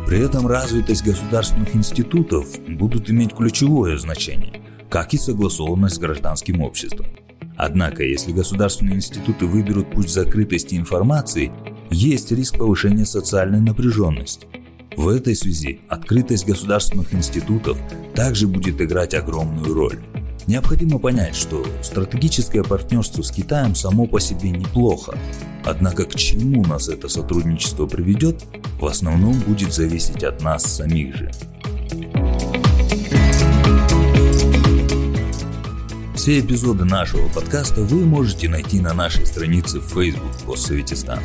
При 0.06 0.20
этом 0.20 0.46
развитость 0.46 1.04
государственных 1.04 1.76
институтов 1.76 2.46
будут 2.68 3.10
иметь 3.10 3.34
ключевое 3.34 3.98
значение, 3.98 4.62
как 4.92 5.16
и 5.16 5.18
согласованность 5.18 5.96
с 5.96 6.00
гражданским 6.00 6.62
обществом. 6.62 7.08
Однако, 7.58 8.04
если 8.04 8.32
государственные 8.32 8.96
институты 8.96 9.46
выберут 9.46 9.92
путь 9.92 10.10
закрытости 10.10 10.76
информации, 10.76 11.52
есть 11.90 12.32
риск 12.32 12.58
повышения 12.58 13.06
социальной 13.06 13.60
напряженности. 13.60 14.48
В 14.96 15.08
этой 15.08 15.36
связи 15.36 15.82
открытость 15.88 16.46
государственных 16.46 17.14
институтов 17.14 17.78
также 18.16 18.48
будет 18.48 18.80
играть 18.82 19.14
огромную 19.14 19.74
роль. 19.74 20.00
Необходимо 20.46 21.00
понять, 21.00 21.36
что 21.36 21.66
стратегическое 21.82 22.64
партнерство 22.64 23.22
с 23.22 23.32
Китаем 23.32 23.76
само 23.76 24.08
по 24.08 24.20
себе 24.20 24.50
неплохо, 24.50 25.18
однако 25.64 26.04
к 26.06 26.16
чему 26.16 26.66
нас 26.66 26.90
это 26.90 27.08
сотрудничество 27.08 27.88
приведет, 27.88 28.44
в 28.80 28.86
основном 28.86 29.40
будет 29.40 29.74
зависеть 29.74 30.24
от 30.24 30.42
нас 30.42 30.64
самих 30.64 31.16
же. 31.16 31.32
Все 36.24 36.40
эпизоды 36.40 36.86
нашего 36.86 37.28
подкаста 37.28 37.82
вы 37.82 38.06
можете 38.06 38.48
найти 38.48 38.80
на 38.80 38.94
нашей 38.94 39.26
странице 39.26 39.82
в 39.82 39.90
Facebook 39.90 40.32
«Постсоветистан», 40.46 41.20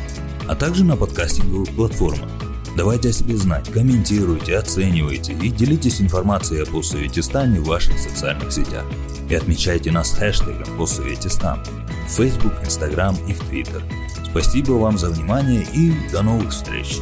а 0.45 0.55
также 0.55 0.83
на 0.83 0.97
подкастинговых 0.97 1.69
платформах. 1.69 2.29
Давайте 2.75 3.07
о 3.07 3.13
себе 3.13 3.37
знать, 3.37 3.71
комментируйте, 3.71 4.57
оценивайте 4.57 5.31
и 5.31 5.51
делитесь 5.51 6.01
информацией 6.01 6.63
о 6.63 6.65
Постсоветистане 6.65 7.61
в 7.61 7.67
ваших 7.67 7.97
социальных 7.97 8.51
сетях. 8.51 8.83
И 9.29 9.35
отмечайте 9.35 9.89
нас 9.89 10.11
хэштегом 10.11 10.77
Постсоветистан 10.77 11.63
в 12.05 12.11
Facebook, 12.11 12.55
Instagram 12.65 13.15
и 13.25 13.31
в 13.31 13.39
Twitter. 13.49 13.81
Спасибо 14.29 14.73
вам 14.73 14.97
за 14.97 15.11
внимание 15.11 15.65
и 15.73 15.93
до 16.11 16.23
новых 16.23 16.49
встреч! 16.49 16.97